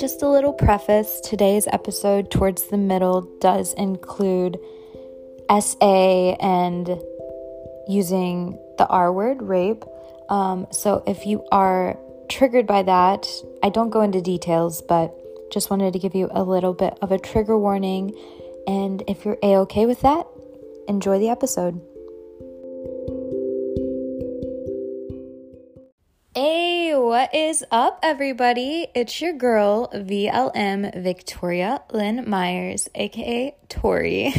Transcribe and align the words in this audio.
just 0.00 0.22
a 0.22 0.28
little 0.28 0.54
preface 0.54 1.20
today's 1.20 1.68
episode, 1.70 2.30
towards 2.30 2.68
the 2.68 2.78
middle, 2.78 3.20
does 3.38 3.74
include 3.74 4.58
SA 5.50 6.36
and 6.40 6.98
using 7.86 8.58
the 8.78 8.86
R 8.88 9.12
word, 9.12 9.42
rape. 9.42 9.84
Um, 10.30 10.66
so 10.70 11.02
if 11.06 11.26
you 11.26 11.44
are 11.52 11.98
triggered 12.30 12.66
by 12.66 12.82
that, 12.84 13.28
I 13.62 13.68
don't 13.68 13.90
go 13.90 14.00
into 14.00 14.22
details, 14.22 14.80
but 14.80 15.14
just 15.52 15.68
wanted 15.68 15.92
to 15.92 15.98
give 15.98 16.14
you 16.14 16.30
a 16.32 16.42
little 16.44 16.72
bit 16.72 16.96
of 17.02 17.12
a 17.12 17.18
trigger 17.18 17.58
warning. 17.58 18.16
And 18.66 19.02
if 19.06 19.26
you're 19.26 19.38
a 19.42 19.56
okay 19.58 19.84
with 19.84 20.00
that, 20.00 20.26
enjoy 20.88 21.18
the 21.18 21.28
episode. 21.28 21.78
What 27.10 27.34
is 27.34 27.64
up, 27.72 27.98
everybody? 28.04 28.86
It's 28.94 29.20
your 29.20 29.32
girl, 29.32 29.88
VLM 29.92 31.02
Victoria 31.02 31.82
Lynn 31.90 32.22
Myers, 32.30 32.88
aka 32.94 33.56
Tori. 33.68 34.32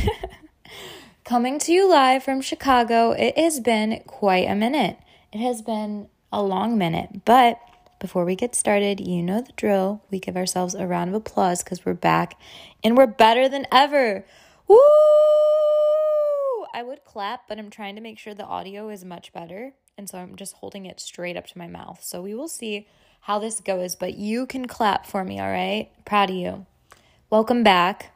Coming 1.26 1.60
to 1.60 1.74
you 1.74 1.90
live 1.90 2.24
from 2.24 2.40
Chicago. 2.40 3.12
It 3.12 3.38
has 3.38 3.60
been 3.60 4.02
quite 4.08 4.50
a 4.50 4.56
minute. 4.56 4.98
It 5.34 5.40
has 5.40 5.62
been 5.62 6.08
a 6.32 6.42
long 6.42 6.78
minute, 6.78 7.26
but 7.26 7.60
before 8.00 8.24
we 8.24 8.38
get 8.38 8.56
started, 8.56 9.06
you 9.06 9.22
know 9.22 9.42
the 9.42 9.52
drill. 9.58 10.02
We 10.10 10.20
give 10.20 10.38
ourselves 10.38 10.74
a 10.74 10.88
round 10.88 11.10
of 11.10 11.16
applause 11.16 11.66
because 11.66 11.86
we're 11.86 11.94
back 11.94 12.40
and 12.86 12.96
we're 12.96 13.06
better 13.06 13.50
than 13.50 13.68
ever. 13.70 14.26
Woo! 14.70 14.78
I 16.74 16.84
would 16.84 17.04
clap, 17.04 17.50
but 17.50 17.60
I'm 17.60 17.70
trying 17.70 17.96
to 17.96 18.02
make 18.02 18.18
sure 18.18 18.34
the 18.34 18.46
audio 18.46 18.88
is 18.88 19.04
much 19.04 19.34
better. 19.34 19.74
And 20.02 20.10
so 20.10 20.18
I'm 20.18 20.36
just 20.36 20.56
holding 20.56 20.88
it 20.88 21.00
straight 21.00 21.38
up 21.38 21.46
to 21.46 21.58
my 21.60 21.68
mouth. 21.68 22.00
So 22.02 22.24
we 22.24 22.34
will 22.34 22.48
see 22.48 22.88
how 23.20 23.38
this 23.38 23.60
goes, 23.60 23.96
but 23.96 24.16
you 24.16 24.48
can 24.48 24.68
clap 24.68 25.06
for 25.06 25.24
me, 25.24 25.40
all 25.40 25.52
right? 25.52 25.92
Proud 26.06 26.32
of 26.32 26.36
you. 26.36 26.66
Welcome 27.30 27.62
back. 27.62 28.12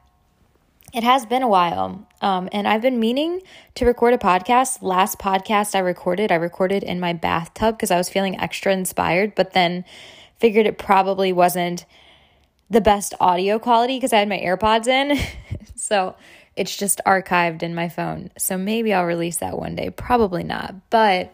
It 0.96 1.04
has 1.04 1.28
been 1.28 1.44
a 1.44 1.48
while. 1.48 2.08
Um, 2.22 2.50
and 2.52 2.68
I've 2.68 2.82
been 2.82 3.00
meaning 3.00 3.44
to 3.76 3.86
record 3.86 4.16
a 4.16 4.18
podcast. 4.18 4.82
Last 4.82 5.20
podcast 5.20 5.76
I 5.76 5.80
recorded, 5.80 6.32
I 6.32 6.38
recorded 6.38 6.82
in 6.82 7.00
my 7.00 7.14
bathtub 7.14 7.78
because 7.78 7.92
I 7.92 8.00
was 8.00 8.10
feeling 8.10 8.40
extra 8.40 8.74
inspired, 8.74 9.36
but 9.36 9.54
then 9.54 9.86
figured 10.40 10.66
it 10.66 10.80
probably 10.80 11.32
wasn't 11.32 11.86
the 12.68 12.82
best 12.82 13.14
audio 13.20 13.60
quality 13.60 13.98
because 13.98 14.12
I 14.12 14.18
had 14.18 14.28
my 14.28 14.40
AirPods 14.40 14.88
in. 14.88 15.20
so 15.76 16.16
it's 16.56 16.76
just 16.76 17.00
archived 17.06 17.62
in 17.62 17.76
my 17.76 17.90
phone. 17.90 18.32
So 18.40 18.58
maybe 18.58 18.92
I'll 18.92 19.06
release 19.06 19.38
that 19.38 19.60
one 19.60 19.76
day. 19.76 19.92
Probably 19.92 20.44
not. 20.44 20.90
But 20.90 21.32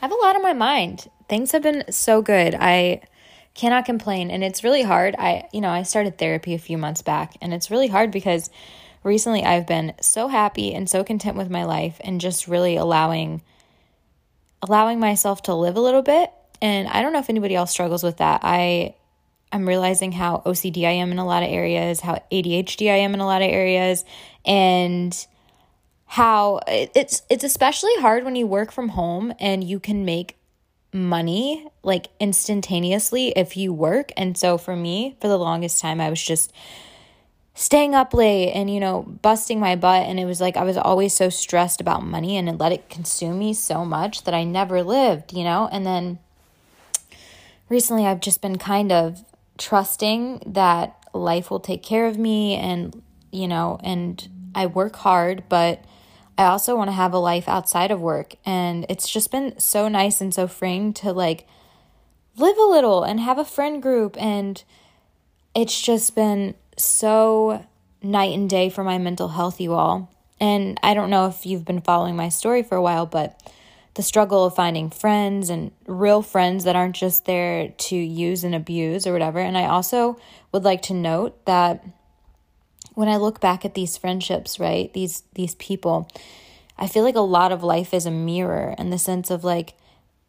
I 0.00 0.06
have 0.06 0.12
a 0.12 0.22
lot 0.22 0.36
on 0.36 0.42
my 0.42 0.54
mind. 0.54 1.08
Things 1.28 1.52
have 1.52 1.62
been 1.62 1.84
so 1.90 2.22
good. 2.22 2.54
I 2.58 3.02
cannot 3.54 3.84
complain 3.84 4.30
and 4.30 4.42
it's 4.42 4.64
really 4.64 4.82
hard. 4.82 5.14
I 5.18 5.48
you 5.52 5.60
know, 5.60 5.68
I 5.68 5.82
started 5.82 6.16
therapy 6.16 6.54
a 6.54 6.58
few 6.58 6.78
months 6.78 7.02
back 7.02 7.36
and 7.42 7.52
it's 7.52 7.70
really 7.70 7.88
hard 7.88 8.10
because 8.10 8.48
recently 9.02 9.44
I've 9.44 9.66
been 9.66 9.92
so 10.00 10.28
happy 10.28 10.72
and 10.72 10.88
so 10.88 11.04
content 11.04 11.36
with 11.36 11.50
my 11.50 11.64
life 11.64 12.00
and 12.02 12.20
just 12.20 12.48
really 12.48 12.76
allowing 12.76 13.42
allowing 14.62 15.00
myself 15.00 15.42
to 15.42 15.54
live 15.54 15.76
a 15.76 15.80
little 15.80 16.02
bit. 16.02 16.30
And 16.62 16.88
I 16.88 17.02
don't 17.02 17.12
know 17.12 17.18
if 17.18 17.30
anybody 17.30 17.54
else 17.54 17.70
struggles 17.70 18.02
with 18.02 18.18
that. 18.18 18.40
I 18.42 18.94
I'm 19.52 19.66
realizing 19.66 20.12
how 20.12 20.42
OCD 20.46 20.86
I 20.86 20.92
am 20.92 21.10
in 21.10 21.18
a 21.18 21.26
lot 21.26 21.42
of 21.42 21.50
areas, 21.50 22.00
how 22.00 22.22
ADHD 22.30 22.90
I 22.90 22.98
am 22.98 23.14
in 23.14 23.20
a 23.20 23.26
lot 23.26 23.42
of 23.42 23.50
areas, 23.50 24.04
and 24.46 25.26
how 26.10 26.58
it's 26.66 27.22
it's 27.30 27.44
especially 27.44 27.94
hard 28.00 28.24
when 28.24 28.34
you 28.34 28.44
work 28.44 28.72
from 28.72 28.88
home 28.88 29.32
and 29.38 29.62
you 29.62 29.78
can 29.78 30.04
make 30.04 30.36
money 30.92 31.68
like 31.84 32.08
instantaneously 32.18 33.28
if 33.36 33.56
you 33.56 33.72
work. 33.72 34.10
And 34.16 34.36
so 34.36 34.58
for 34.58 34.74
me, 34.74 35.16
for 35.20 35.28
the 35.28 35.38
longest 35.38 35.80
time 35.80 36.00
I 36.00 36.10
was 36.10 36.20
just 36.20 36.52
staying 37.54 37.94
up 37.94 38.12
late 38.12 38.50
and 38.50 38.68
you 38.68 38.80
know 38.80 39.02
busting 39.22 39.60
my 39.60 39.76
butt 39.76 40.04
and 40.08 40.18
it 40.18 40.24
was 40.24 40.40
like 40.40 40.56
I 40.56 40.64
was 40.64 40.76
always 40.76 41.14
so 41.14 41.28
stressed 41.28 41.80
about 41.80 42.02
money 42.02 42.36
and 42.36 42.48
it 42.48 42.58
let 42.58 42.72
it 42.72 42.88
consume 42.88 43.38
me 43.38 43.54
so 43.54 43.84
much 43.84 44.24
that 44.24 44.34
I 44.34 44.42
never 44.42 44.82
lived, 44.82 45.32
you 45.32 45.44
know? 45.44 45.68
And 45.70 45.86
then 45.86 46.18
recently 47.68 48.04
I've 48.04 48.20
just 48.20 48.42
been 48.42 48.58
kind 48.58 48.90
of 48.90 49.24
trusting 49.58 50.42
that 50.44 50.96
life 51.14 51.52
will 51.52 51.60
take 51.60 51.84
care 51.84 52.06
of 52.06 52.18
me 52.18 52.56
and 52.56 53.00
you 53.30 53.46
know 53.46 53.78
and 53.84 54.28
I 54.56 54.66
work 54.66 54.96
hard 54.96 55.44
but 55.48 55.84
I 56.40 56.46
also 56.46 56.74
want 56.74 56.88
to 56.88 56.94
have 56.94 57.12
a 57.12 57.18
life 57.18 57.46
outside 57.48 57.90
of 57.90 58.00
work 58.00 58.34
and 58.46 58.86
it's 58.88 59.06
just 59.06 59.30
been 59.30 59.58
so 59.58 59.88
nice 59.88 60.22
and 60.22 60.32
so 60.32 60.48
freeing 60.48 60.94
to 60.94 61.12
like 61.12 61.46
live 62.38 62.56
a 62.56 62.62
little 62.62 63.04
and 63.04 63.20
have 63.20 63.36
a 63.36 63.44
friend 63.44 63.82
group 63.82 64.16
and 64.18 64.64
it's 65.54 65.78
just 65.82 66.14
been 66.14 66.54
so 66.78 67.66
night 68.02 68.32
and 68.32 68.48
day 68.48 68.70
for 68.70 68.82
my 68.82 68.96
mental 68.96 69.28
health 69.28 69.60
you 69.60 69.74
all 69.74 70.10
and 70.40 70.80
I 70.82 70.94
don't 70.94 71.10
know 71.10 71.26
if 71.26 71.44
you've 71.44 71.66
been 71.66 71.82
following 71.82 72.16
my 72.16 72.30
story 72.30 72.62
for 72.62 72.76
a 72.76 72.82
while 72.82 73.04
but 73.04 73.38
the 73.92 74.02
struggle 74.02 74.46
of 74.46 74.54
finding 74.54 74.88
friends 74.88 75.50
and 75.50 75.72
real 75.86 76.22
friends 76.22 76.64
that 76.64 76.74
aren't 76.74 76.96
just 76.96 77.26
there 77.26 77.68
to 77.68 77.96
use 77.96 78.44
and 78.44 78.54
abuse 78.54 79.06
or 79.06 79.12
whatever. 79.12 79.40
And 79.40 79.58
I 79.58 79.66
also 79.66 80.18
would 80.52 80.64
like 80.64 80.82
to 80.82 80.94
note 80.94 81.44
that 81.44 81.84
when 83.00 83.08
I 83.08 83.16
look 83.16 83.40
back 83.40 83.64
at 83.64 83.72
these 83.72 83.96
friendships, 83.96 84.60
right? 84.60 84.92
These 84.92 85.22
these 85.32 85.54
people, 85.54 86.06
I 86.76 86.86
feel 86.86 87.02
like 87.02 87.14
a 87.14 87.20
lot 87.20 87.50
of 87.50 87.62
life 87.62 87.94
is 87.94 88.04
a 88.04 88.10
mirror 88.10 88.74
in 88.76 88.90
the 88.90 88.98
sense 88.98 89.30
of 89.30 89.42
like 89.42 89.72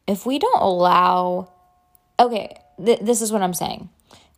if 0.07 0.25
we 0.25 0.39
don't 0.39 0.61
allow 0.61 1.51
okay, 2.17 2.55
th- 2.83 3.01
this 3.01 3.21
is 3.21 3.29
what 3.29 3.41
I'm 3.41 3.53
saying. 3.53 3.89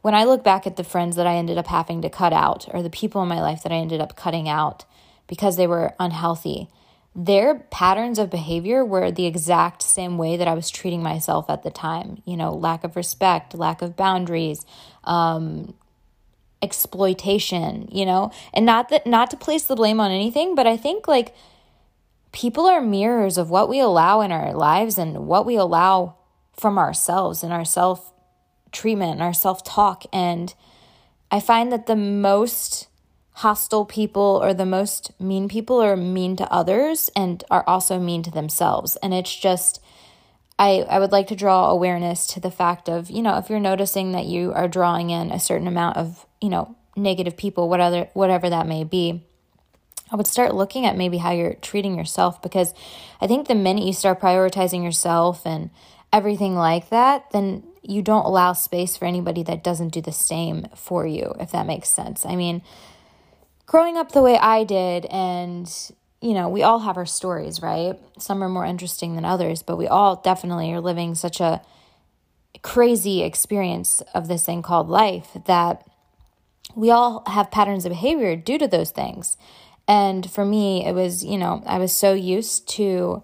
When 0.01 0.15
I 0.15 0.23
look 0.23 0.43
back 0.43 0.65
at 0.65 0.77
the 0.77 0.83
friends 0.83 1.15
that 1.15 1.27
I 1.27 1.35
ended 1.35 1.59
up 1.59 1.67
having 1.67 2.01
to 2.01 2.09
cut 2.09 2.33
out 2.33 2.65
or 2.73 2.81
the 2.81 2.89
people 2.89 3.21
in 3.21 3.29
my 3.29 3.39
life 3.39 3.61
that 3.61 3.71
I 3.71 3.75
ended 3.75 4.01
up 4.01 4.15
cutting 4.15 4.49
out 4.49 4.83
because 5.27 5.55
they 5.55 5.67
were 5.67 5.93
unhealthy, 5.99 6.69
their 7.15 7.59
patterns 7.69 8.17
of 8.17 8.31
behavior 8.31 8.83
were 8.83 9.11
the 9.11 9.27
exact 9.27 9.83
same 9.83 10.17
way 10.17 10.37
that 10.37 10.47
I 10.47 10.55
was 10.55 10.71
treating 10.71 11.03
myself 11.03 11.51
at 11.51 11.61
the 11.61 11.69
time. 11.69 12.23
You 12.25 12.35
know, 12.35 12.51
lack 12.51 12.83
of 12.83 12.95
respect, 12.95 13.53
lack 13.53 13.83
of 13.83 13.95
boundaries, 13.95 14.65
um, 15.03 15.75
exploitation, 16.63 17.87
you 17.91 18.05
know, 18.05 18.31
and 18.53 18.65
not 18.65 18.89
that, 18.89 19.05
not 19.05 19.29
to 19.31 19.37
place 19.37 19.63
the 19.63 19.75
blame 19.75 19.99
on 19.99 20.11
anything, 20.11 20.55
but 20.55 20.65
I 20.65 20.77
think 20.77 21.07
like 21.07 21.35
people 22.31 22.65
are 22.65 22.81
mirrors 22.81 23.37
of 23.37 23.49
what 23.49 23.69
we 23.69 23.79
allow 23.79 24.21
in 24.21 24.31
our 24.31 24.53
lives 24.53 24.97
and 24.97 25.27
what 25.27 25.45
we 25.45 25.55
allow 25.55 26.15
from 26.53 26.77
ourselves 26.77 27.43
and 27.43 27.53
our 27.53 27.65
self 27.65 28.13
treatment 28.71 29.11
and 29.11 29.21
our 29.21 29.33
self 29.33 29.63
talk. 29.63 30.05
And 30.13 30.53
I 31.29 31.39
find 31.39 31.71
that 31.71 31.85
the 31.85 31.95
most 31.95 32.87
hostile 33.37 33.85
people 33.85 34.39
or 34.43 34.53
the 34.53 34.65
most 34.65 35.11
mean 35.19 35.47
people 35.47 35.81
are 35.81 35.97
mean 35.97 36.35
to 36.35 36.51
others 36.51 37.09
and 37.15 37.43
are 37.49 37.63
also 37.67 37.99
mean 37.99 38.23
to 38.23 38.31
themselves. 38.31 38.95
And 38.97 39.13
it's 39.13 39.35
just, 39.35 39.81
I, 40.59 40.85
I 40.87 40.99
would 40.99 41.11
like 41.11 41.27
to 41.27 41.35
draw 41.35 41.69
awareness 41.69 42.27
to 42.27 42.39
the 42.39 42.51
fact 42.51 42.87
of, 42.87 43.09
you 43.09 43.21
know, 43.21 43.37
if 43.37 43.49
you're 43.49 43.59
noticing 43.59 44.11
that 44.11 44.25
you 44.25 44.53
are 44.53 44.67
drawing 44.67 45.09
in 45.09 45.31
a 45.31 45.39
certain 45.39 45.67
amount 45.67 45.97
of, 45.97 46.25
you 46.43 46.49
know, 46.49 46.75
negative 46.97 47.37
people, 47.37 47.69
whatever, 47.69 48.09
whatever 48.13 48.49
that 48.49 48.67
may 48.67 48.83
be, 48.83 49.23
I 50.11 50.17
would 50.17 50.27
start 50.27 50.53
looking 50.53 50.85
at 50.85 50.97
maybe 50.97 51.17
how 51.17 51.31
you're 51.31 51.53
treating 51.53 51.97
yourself 51.97 52.41
because 52.41 52.73
I 53.21 53.27
think 53.27 53.47
the 53.47 53.55
minute 53.55 53.85
you 53.85 53.93
start 53.93 54.19
prioritizing 54.19 54.83
yourself 54.83 55.47
and 55.47 55.69
everything 56.11 56.53
like 56.53 56.89
that, 56.89 57.31
then 57.31 57.63
you 57.81 58.01
don't 58.01 58.25
allow 58.25 58.51
space 58.51 58.97
for 58.97 59.05
anybody 59.05 59.41
that 59.43 59.63
doesn't 59.63 59.93
do 59.93 60.01
the 60.01 60.11
same 60.11 60.67
for 60.75 61.07
you, 61.07 61.33
if 61.39 61.51
that 61.51 61.65
makes 61.65 61.89
sense. 61.89 62.25
I 62.25 62.35
mean, 62.35 62.61
growing 63.65 63.95
up 63.95 64.11
the 64.11 64.21
way 64.21 64.37
I 64.37 64.65
did, 64.65 65.05
and 65.05 65.73
you 66.21 66.33
know, 66.33 66.49
we 66.49 66.61
all 66.61 66.79
have 66.79 66.97
our 66.97 67.05
stories, 67.05 67.61
right? 67.61 67.97
Some 68.19 68.43
are 68.43 68.49
more 68.49 68.65
interesting 68.65 69.15
than 69.15 69.23
others, 69.23 69.63
but 69.63 69.77
we 69.77 69.87
all 69.87 70.17
definitely 70.17 70.73
are 70.73 70.81
living 70.81 71.15
such 71.15 71.39
a 71.39 71.61
crazy 72.61 73.23
experience 73.23 74.01
of 74.13 74.27
this 74.27 74.45
thing 74.45 74.61
called 74.61 74.89
life 74.89 75.37
that 75.45 75.87
we 76.75 76.91
all 76.91 77.23
have 77.27 77.51
patterns 77.51 77.85
of 77.85 77.91
behavior 77.91 78.35
due 78.35 78.57
to 78.57 78.67
those 78.67 78.91
things. 78.91 79.37
And 79.87 80.29
for 80.29 80.45
me, 80.45 80.85
it 80.85 80.93
was, 80.93 81.23
you 81.23 81.37
know, 81.37 81.61
I 81.65 81.77
was 81.77 81.91
so 81.91 82.13
used 82.13 82.67
to 82.69 83.23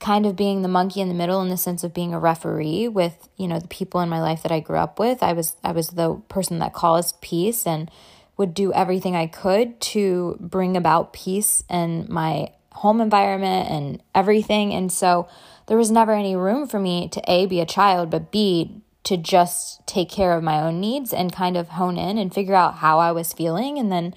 kind 0.00 0.26
of 0.26 0.34
being 0.34 0.62
the 0.62 0.68
monkey 0.68 1.00
in 1.00 1.08
the 1.08 1.14
middle 1.14 1.40
in 1.42 1.48
the 1.48 1.56
sense 1.56 1.84
of 1.84 1.94
being 1.94 2.12
a 2.12 2.18
referee 2.18 2.88
with, 2.88 3.28
you 3.36 3.46
know, 3.46 3.60
the 3.60 3.68
people 3.68 4.00
in 4.00 4.08
my 4.08 4.20
life 4.20 4.42
that 4.42 4.50
I 4.50 4.58
grew 4.58 4.78
up 4.78 4.98
with. 4.98 5.22
I 5.22 5.32
was 5.32 5.56
I 5.62 5.72
was 5.72 5.88
the 5.88 6.16
person 6.28 6.58
that 6.58 6.72
caused 6.72 7.20
peace 7.20 7.66
and 7.66 7.90
would 8.36 8.52
do 8.52 8.72
everything 8.72 9.14
I 9.14 9.28
could 9.28 9.80
to 9.80 10.36
bring 10.40 10.76
about 10.76 11.12
peace 11.12 11.62
in 11.70 12.06
my 12.08 12.48
home 12.72 13.00
environment 13.00 13.70
and 13.70 14.02
everything. 14.14 14.72
And 14.72 14.90
so 14.90 15.28
there 15.66 15.76
was 15.76 15.90
never 15.90 16.12
any 16.12 16.34
room 16.34 16.66
for 16.66 16.80
me 16.80 17.08
to 17.10 17.22
A, 17.30 17.46
be 17.46 17.60
a 17.60 17.66
child, 17.66 18.10
but 18.10 18.32
B, 18.32 18.82
to 19.04 19.16
just 19.16 19.84
take 19.86 20.08
care 20.08 20.36
of 20.36 20.42
my 20.42 20.60
own 20.60 20.80
needs 20.80 21.12
and 21.12 21.32
kind 21.32 21.56
of 21.56 21.70
hone 21.70 21.96
in 21.96 22.18
and 22.18 22.32
figure 22.32 22.54
out 22.54 22.76
how 22.76 22.98
I 22.98 23.12
was 23.12 23.32
feeling 23.32 23.78
and 23.78 23.90
then 23.90 24.14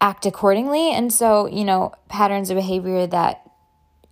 act 0.00 0.26
accordingly. 0.26 0.90
And 0.90 1.12
so, 1.12 1.46
you 1.46 1.64
know, 1.64 1.92
patterns 2.08 2.50
of 2.50 2.56
behavior 2.56 3.06
that 3.06 3.42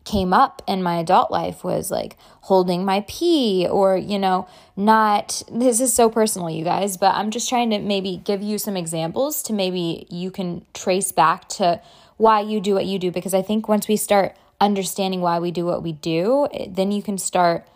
came 0.04 0.32
up 0.32 0.62
in 0.66 0.82
my 0.82 0.96
adult 0.96 1.30
life 1.30 1.62
was 1.62 1.90
like 1.90 2.16
holding 2.42 2.82
my 2.82 3.04
pee 3.06 3.66
or, 3.70 3.96
you 3.96 4.18
know, 4.18 4.48
not, 4.74 5.42
this 5.52 5.80
is 5.80 5.92
so 5.92 6.08
personal, 6.08 6.48
you 6.48 6.64
guys, 6.64 6.96
but 6.96 7.14
I'm 7.14 7.30
just 7.30 7.48
trying 7.48 7.68
to 7.70 7.78
maybe 7.78 8.16
give 8.24 8.42
you 8.42 8.56
some 8.56 8.76
examples 8.76 9.42
to 9.44 9.52
maybe 9.52 10.06
you 10.08 10.30
can 10.30 10.64
trace 10.72 11.12
back 11.12 11.46
to 11.50 11.82
why 12.16 12.40
you 12.40 12.58
do 12.58 12.72
what 12.72 12.86
you 12.86 12.98
do. 12.98 13.10
Because 13.10 13.34
I 13.34 13.42
think 13.42 13.68
once 13.68 13.86
we 13.86 13.96
start 13.96 14.34
understanding 14.60 15.20
why 15.20 15.38
we 15.38 15.50
do 15.50 15.66
what 15.66 15.82
we 15.82 15.92
do, 15.92 16.48
then 16.66 16.90
you 16.90 17.02
can 17.02 17.18
start 17.18 17.66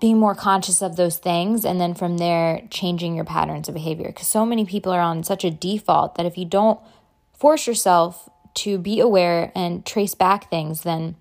being 0.00 0.18
more 0.18 0.34
conscious 0.34 0.82
of 0.82 0.96
those 0.96 1.18
things 1.18 1.64
and 1.64 1.80
then 1.80 1.94
from 1.94 2.18
there 2.18 2.62
changing 2.70 3.14
your 3.14 3.24
patterns 3.24 3.68
of 3.68 3.74
behavior 3.74 4.08
because 4.08 4.26
so 4.26 4.44
many 4.44 4.64
people 4.64 4.92
are 4.92 5.00
on 5.00 5.22
such 5.22 5.44
a 5.44 5.50
default 5.50 6.14
that 6.16 6.26
if 6.26 6.36
you 6.36 6.44
don't 6.44 6.80
force 7.32 7.66
yourself 7.66 8.28
to 8.54 8.78
be 8.78 9.00
aware 9.00 9.50
and 9.54 9.86
trace 9.86 10.14
back 10.14 10.50
things 10.50 10.82
then 10.82 11.16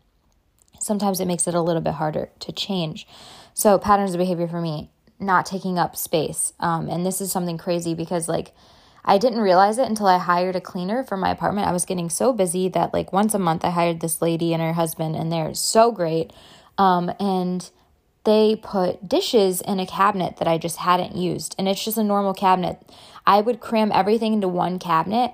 sometimes 0.80 1.20
it 1.20 1.28
makes 1.28 1.48
it 1.48 1.54
a 1.54 1.62
little 1.62 1.82
bit 1.82 1.94
harder 1.94 2.30
to 2.40 2.52
change 2.52 3.08
so 3.54 3.78
patterns 3.78 4.14
of 4.14 4.18
behavior 4.18 4.48
for 4.48 4.62
me 4.62 4.90
not 5.20 5.46
taking 5.46 5.78
up 5.78 5.96
space 5.96 6.54
um, 6.60 6.90
and 6.90 7.06
this 7.06 7.22
is 7.22 7.32
something 7.32 7.58
crazy 7.58 7.94
because 7.94 8.28
like 8.28 8.54
I 9.06 9.18
didn't 9.18 9.42
realize 9.42 9.78
it 9.78 9.88
until 9.88 10.08
I 10.08 10.18
hired 10.18 10.56
a 10.56 10.62
cleaner 10.62 11.04
for 11.04 11.18
my 11.18 11.30
apartment. 11.30 11.68
I 11.68 11.74
was 11.74 11.86
getting 11.86 12.10
so 12.10 12.32
busy 12.32 12.70
that 12.70 12.94
like 12.94 13.12
once 13.12 13.34
a 13.34 13.40
month 13.40 13.66
I 13.66 13.70
hired 13.70 14.00
this 14.00 14.22
lady 14.22 14.54
and 14.54 14.62
her 14.62 14.74
husband, 14.74 15.16
and 15.16 15.32
they're 15.32 15.54
so 15.54 15.92
great. 15.92 16.32
Um, 16.78 17.12
and 17.20 17.70
they 18.26 18.56
put 18.62 19.08
dishes 19.08 19.62
in 19.62 19.80
a 19.80 19.86
cabinet 19.86 20.38
that 20.38 20.48
I 20.48 20.58
just 20.58 20.78
hadn't 20.78 21.16
used. 21.16 21.56
And 21.58 21.68
it's 21.68 21.84
just 21.84 21.98
a 21.98 22.04
normal 22.04 22.34
cabinet. 22.34 22.80
I 23.26 23.42
would 23.42 23.60
cram 23.60 23.92
everything 23.94 24.34
into 24.34 24.48
one 24.48 24.80
cabinet 24.80 25.34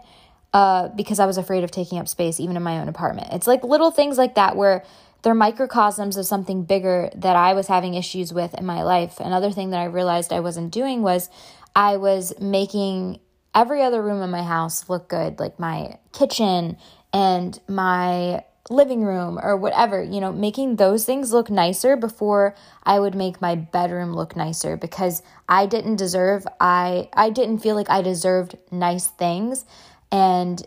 uh, 0.53 0.87
because 0.89 1.19
I 1.19 1.25
was 1.25 1.37
afraid 1.37 1.63
of 1.63 1.71
taking 1.71 1.99
up 1.99 2.07
space, 2.07 2.39
even 2.39 2.57
in 2.57 2.63
my 2.63 2.79
own 2.79 2.89
apartment. 2.89 3.29
It's 3.31 3.47
like 3.47 3.63
little 3.63 3.91
things 3.91 4.17
like 4.17 4.35
that 4.35 4.55
where 4.55 4.83
they're 5.21 5.35
microcosms 5.35 6.17
of 6.17 6.25
something 6.25 6.63
bigger 6.63 7.09
that 7.15 7.35
I 7.35 7.53
was 7.53 7.67
having 7.67 7.93
issues 7.93 8.33
with 8.33 8.53
in 8.55 8.65
my 8.65 8.83
life. 8.83 9.19
Another 9.19 9.51
thing 9.51 9.71
that 9.71 9.79
I 9.79 9.85
realized 9.85 10.31
I 10.31 10.39
wasn't 10.39 10.71
doing 10.71 11.01
was 11.01 11.29
I 11.75 11.97
was 11.97 12.33
making 12.39 13.19
every 13.53 13.83
other 13.83 14.01
room 14.01 14.21
in 14.21 14.29
my 14.29 14.43
house 14.43 14.89
look 14.89 15.09
good, 15.09 15.39
like 15.39 15.59
my 15.59 15.97
kitchen 16.13 16.77
and 17.11 17.59
my 17.67 18.43
living 18.69 19.03
room 19.03 19.39
or 19.41 19.55
whatever, 19.55 20.03
you 20.03 20.19
know, 20.19 20.31
making 20.31 20.75
those 20.75 21.05
things 21.05 21.31
look 21.31 21.49
nicer 21.49 21.95
before 21.95 22.55
I 22.83 22.99
would 22.99 23.15
make 23.15 23.41
my 23.41 23.55
bedroom 23.55 24.13
look 24.13 24.35
nicer 24.35 24.77
because 24.77 25.23
I 25.47 25.65
didn't 25.65 25.95
deserve 25.95 26.45
I 26.59 27.09
I 27.13 27.29
didn't 27.29 27.59
feel 27.59 27.75
like 27.75 27.89
I 27.89 28.01
deserved 28.01 28.57
nice 28.71 29.07
things 29.07 29.65
and 30.11 30.65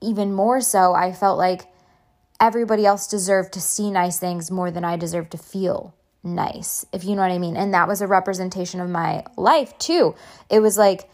even 0.00 0.32
more 0.32 0.60
so 0.60 0.94
I 0.94 1.12
felt 1.12 1.38
like 1.38 1.66
everybody 2.40 2.86
else 2.86 3.06
deserved 3.06 3.52
to 3.52 3.60
see 3.60 3.90
nice 3.90 4.18
things 4.18 4.50
more 4.50 4.70
than 4.70 4.84
I 4.84 4.96
deserved 4.96 5.32
to 5.32 5.38
feel 5.38 5.94
nice, 6.22 6.86
if 6.92 7.04
you 7.04 7.14
know 7.14 7.22
what 7.22 7.30
I 7.30 7.38
mean. 7.38 7.56
And 7.56 7.74
that 7.74 7.88
was 7.88 8.00
a 8.00 8.06
representation 8.06 8.80
of 8.80 8.88
my 8.88 9.24
life 9.36 9.76
too. 9.78 10.14
It 10.48 10.60
was 10.60 10.78
like 10.78 11.08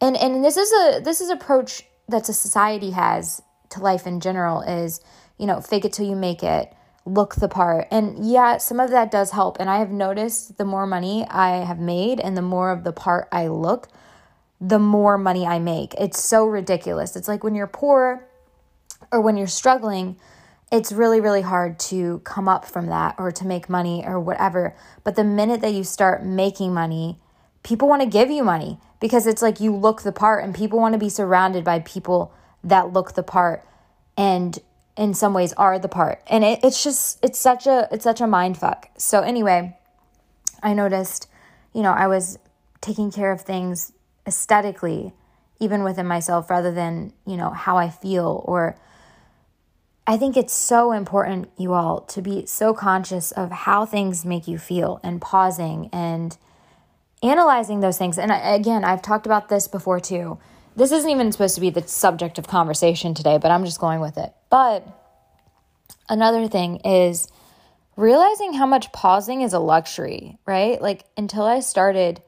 and 0.00 0.16
and 0.16 0.44
this 0.44 0.56
is 0.56 0.72
a 0.72 1.00
this 1.00 1.20
is 1.20 1.30
approach 1.30 1.84
that 2.08 2.28
a 2.28 2.32
society 2.32 2.90
has 2.90 3.42
to 3.70 3.80
life 3.80 4.06
in 4.06 4.20
general 4.20 4.60
is 4.60 5.00
you 5.42 5.48
know, 5.48 5.60
fake 5.60 5.84
it 5.84 5.92
till 5.92 6.06
you 6.06 6.14
make 6.14 6.44
it, 6.44 6.72
look 7.04 7.34
the 7.34 7.48
part. 7.48 7.88
And 7.90 8.24
yeah, 8.24 8.58
some 8.58 8.78
of 8.78 8.90
that 8.90 9.10
does 9.10 9.32
help. 9.32 9.56
And 9.58 9.68
I 9.68 9.78
have 9.78 9.90
noticed 9.90 10.56
the 10.56 10.64
more 10.64 10.86
money 10.86 11.26
I 11.28 11.64
have 11.64 11.80
made 11.80 12.20
and 12.20 12.36
the 12.36 12.42
more 12.42 12.70
of 12.70 12.84
the 12.84 12.92
part 12.92 13.26
I 13.32 13.48
look, 13.48 13.88
the 14.60 14.78
more 14.78 15.18
money 15.18 15.44
I 15.44 15.58
make. 15.58 15.94
It's 15.98 16.22
so 16.22 16.46
ridiculous. 16.46 17.16
It's 17.16 17.26
like 17.26 17.42
when 17.42 17.56
you're 17.56 17.66
poor 17.66 18.24
or 19.10 19.20
when 19.20 19.36
you're 19.36 19.48
struggling, 19.48 20.14
it's 20.70 20.92
really, 20.92 21.20
really 21.20 21.42
hard 21.42 21.80
to 21.90 22.20
come 22.20 22.48
up 22.48 22.64
from 22.64 22.86
that 22.86 23.16
or 23.18 23.32
to 23.32 23.44
make 23.44 23.68
money 23.68 24.04
or 24.06 24.20
whatever. 24.20 24.76
But 25.02 25.16
the 25.16 25.24
minute 25.24 25.60
that 25.62 25.72
you 25.72 25.82
start 25.82 26.24
making 26.24 26.72
money, 26.72 27.18
people 27.64 27.88
want 27.88 28.02
to 28.02 28.08
give 28.08 28.30
you 28.30 28.44
money 28.44 28.78
because 29.00 29.26
it's 29.26 29.42
like 29.42 29.58
you 29.58 29.74
look 29.74 30.02
the 30.02 30.12
part 30.12 30.44
and 30.44 30.54
people 30.54 30.78
want 30.78 30.92
to 30.92 31.00
be 31.00 31.08
surrounded 31.08 31.64
by 31.64 31.80
people 31.80 32.32
that 32.62 32.92
look 32.92 33.14
the 33.14 33.24
part. 33.24 33.66
And 34.16 34.56
in 34.96 35.14
some 35.14 35.34
ways 35.34 35.52
are 35.54 35.78
the 35.78 35.88
part. 35.88 36.22
And 36.26 36.44
it, 36.44 36.60
it's 36.62 36.82
just 36.82 37.18
it's 37.24 37.38
such 37.38 37.66
a 37.66 37.88
it's 37.90 38.04
such 38.04 38.20
a 38.20 38.26
mind 38.26 38.58
fuck. 38.58 38.90
So 38.96 39.20
anyway, 39.20 39.76
I 40.62 40.74
noticed, 40.74 41.28
you 41.72 41.82
know, 41.82 41.92
I 41.92 42.06
was 42.06 42.38
taking 42.80 43.10
care 43.10 43.32
of 43.32 43.40
things 43.40 43.92
aesthetically, 44.26 45.12
even 45.60 45.82
within 45.84 46.06
myself, 46.06 46.50
rather 46.50 46.72
than, 46.72 47.12
you 47.26 47.36
know, 47.36 47.50
how 47.50 47.76
I 47.76 47.90
feel 47.90 48.44
or 48.46 48.76
I 50.04 50.16
think 50.16 50.36
it's 50.36 50.52
so 50.52 50.90
important, 50.90 51.48
you 51.56 51.74
all, 51.74 52.00
to 52.00 52.20
be 52.20 52.44
so 52.46 52.74
conscious 52.74 53.30
of 53.30 53.52
how 53.52 53.86
things 53.86 54.24
make 54.24 54.48
you 54.48 54.58
feel 54.58 54.98
and 55.04 55.20
pausing 55.20 55.88
and 55.92 56.36
analyzing 57.22 57.80
those 57.80 57.98
things. 57.98 58.18
And 58.18 58.32
I, 58.32 58.54
again, 58.54 58.84
I've 58.84 59.00
talked 59.00 59.26
about 59.26 59.48
this 59.48 59.68
before 59.68 60.00
too 60.00 60.38
this 60.76 60.92
isn't 60.92 61.10
even 61.10 61.32
supposed 61.32 61.54
to 61.56 61.60
be 61.60 61.70
the 61.70 61.86
subject 61.86 62.38
of 62.38 62.46
conversation 62.46 63.14
today, 63.14 63.38
but 63.38 63.50
I'm 63.50 63.64
just 63.64 63.80
going 63.80 64.00
with 64.00 64.18
it. 64.18 64.32
But 64.50 64.86
another 66.08 66.48
thing 66.48 66.76
is 66.84 67.28
realizing 67.96 68.54
how 68.54 68.66
much 68.66 68.92
pausing 68.92 69.42
is 69.42 69.52
a 69.52 69.58
luxury, 69.58 70.38
right? 70.46 70.80
Like 70.80 71.04
until 71.16 71.44
I 71.44 71.60
started 71.60 72.22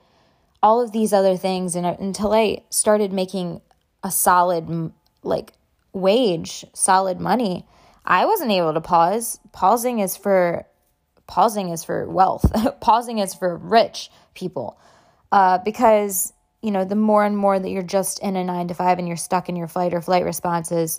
all 0.62 0.80
of 0.80 0.92
these 0.92 1.12
other 1.12 1.36
things 1.36 1.76
and 1.76 1.86
until 1.86 2.32
I 2.32 2.62
started 2.70 3.12
making 3.12 3.60
a 4.02 4.10
solid 4.10 4.92
like 5.22 5.52
wage, 5.92 6.64
solid 6.74 7.20
money, 7.20 7.66
I 8.04 8.26
wasn't 8.26 8.50
able 8.50 8.74
to 8.74 8.80
pause. 8.80 9.38
Pausing 9.52 10.00
is 10.00 10.16
for 10.16 10.66
pausing 11.26 11.70
is 11.70 11.82
for 11.84 12.08
wealth. 12.08 12.50
pausing 12.80 13.18
is 13.18 13.34
for 13.34 13.56
rich 13.56 14.10
people. 14.34 14.78
Uh, 15.32 15.58
because 15.58 16.32
you 16.64 16.70
know, 16.70 16.84
the 16.84 16.96
more 16.96 17.24
and 17.24 17.36
more 17.36 17.58
that 17.58 17.68
you're 17.68 17.82
just 17.82 18.18
in 18.20 18.36
a 18.36 18.42
nine 18.42 18.68
to 18.68 18.74
five 18.74 18.98
and 18.98 19.06
you're 19.06 19.18
stuck 19.18 19.50
in 19.50 19.56
your 19.56 19.68
fight 19.68 19.92
or 19.92 20.00
flight 20.00 20.24
responses, 20.24 20.98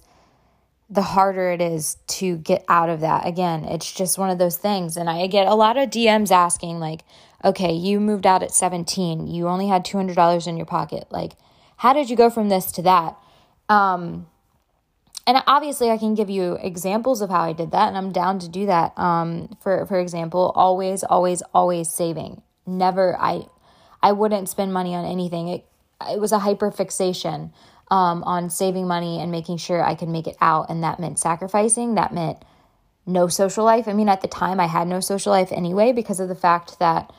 the 0.91 1.01
harder 1.01 1.49
it 1.49 1.59
is 1.59 1.97
to 2.05 2.37
get 2.37 2.63
out 2.69 2.89
of 2.89 2.99
that. 2.99 3.25
Again, 3.25 3.65
it's 3.65 3.91
just 3.91 4.19
one 4.19 4.29
of 4.29 4.37
those 4.37 4.57
things. 4.57 4.95
And 4.95 5.09
I 5.09 5.25
get 5.25 5.47
a 5.47 5.55
lot 5.55 5.75
of 5.75 5.89
DMs 5.89 6.29
asking, 6.29 6.79
like, 6.79 7.01
okay, 7.43 7.73
you 7.73 7.99
moved 7.99 8.27
out 8.27 8.43
at 8.43 8.51
17, 8.51 9.25
you 9.25 9.47
only 9.47 9.67
had 9.67 9.83
$200 9.83 10.47
in 10.47 10.55
your 10.55 10.67
pocket. 10.67 11.07
Like, 11.09 11.33
how 11.77 11.93
did 11.93 12.11
you 12.11 12.15
go 12.15 12.29
from 12.29 12.49
this 12.49 12.71
to 12.73 12.83
that? 12.83 13.17
Um, 13.67 14.27
and 15.25 15.41
obviously, 15.47 15.89
I 15.89 15.97
can 15.97 16.13
give 16.13 16.29
you 16.29 16.59
examples 16.61 17.21
of 17.21 17.31
how 17.31 17.41
I 17.41 17.53
did 17.53 17.71
that, 17.71 17.87
and 17.87 17.97
I'm 17.97 18.11
down 18.11 18.37
to 18.37 18.47
do 18.47 18.67
that. 18.67 18.95
Um, 18.95 19.57
for 19.59 19.83
for 19.87 19.99
example, 19.99 20.51
always, 20.55 21.03
always, 21.03 21.41
always 21.51 21.89
saving. 21.89 22.43
Never, 22.67 23.17
I 23.19 23.47
I 24.05 24.11
wouldn't 24.11 24.49
spend 24.49 24.71
money 24.71 24.93
on 24.93 25.03
anything. 25.03 25.47
It, 25.47 25.65
it 26.07 26.19
was 26.19 26.31
a 26.31 26.37
hyper 26.37 26.69
fixation 26.69 27.51
um, 27.89 28.23
on 28.23 28.51
saving 28.51 28.87
money 28.87 29.19
and 29.19 29.31
making 29.31 29.57
sure 29.57 29.83
I 29.83 29.95
could 29.95 30.09
make 30.09 30.27
it 30.27 30.37
out. 30.39 30.69
And 30.69 30.83
that 30.83 30.99
meant 30.99 31.17
sacrificing. 31.17 31.95
That 31.95 32.13
meant 32.13 32.37
no 33.07 33.27
social 33.27 33.65
life. 33.65 33.87
I 33.87 33.93
mean, 33.93 34.07
at 34.07 34.21
the 34.21 34.27
time, 34.27 34.59
I 34.59 34.67
had 34.67 34.87
no 34.87 34.99
social 34.99 35.31
life 35.31 35.51
anyway 35.51 35.91
because 35.91 36.19
of 36.19 36.27
the 36.27 36.35
fact 36.35 36.77
that 36.77 37.11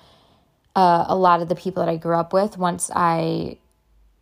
uh, 0.76 1.06
a 1.08 1.16
lot 1.16 1.42
of 1.42 1.48
the 1.48 1.56
people 1.56 1.84
that 1.84 1.90
I 1.90 1.96
grew 1.96 2.14
up 2.14 2.32
with, 2.32 2.56
once 2.56 2.88
I 2.94 3.58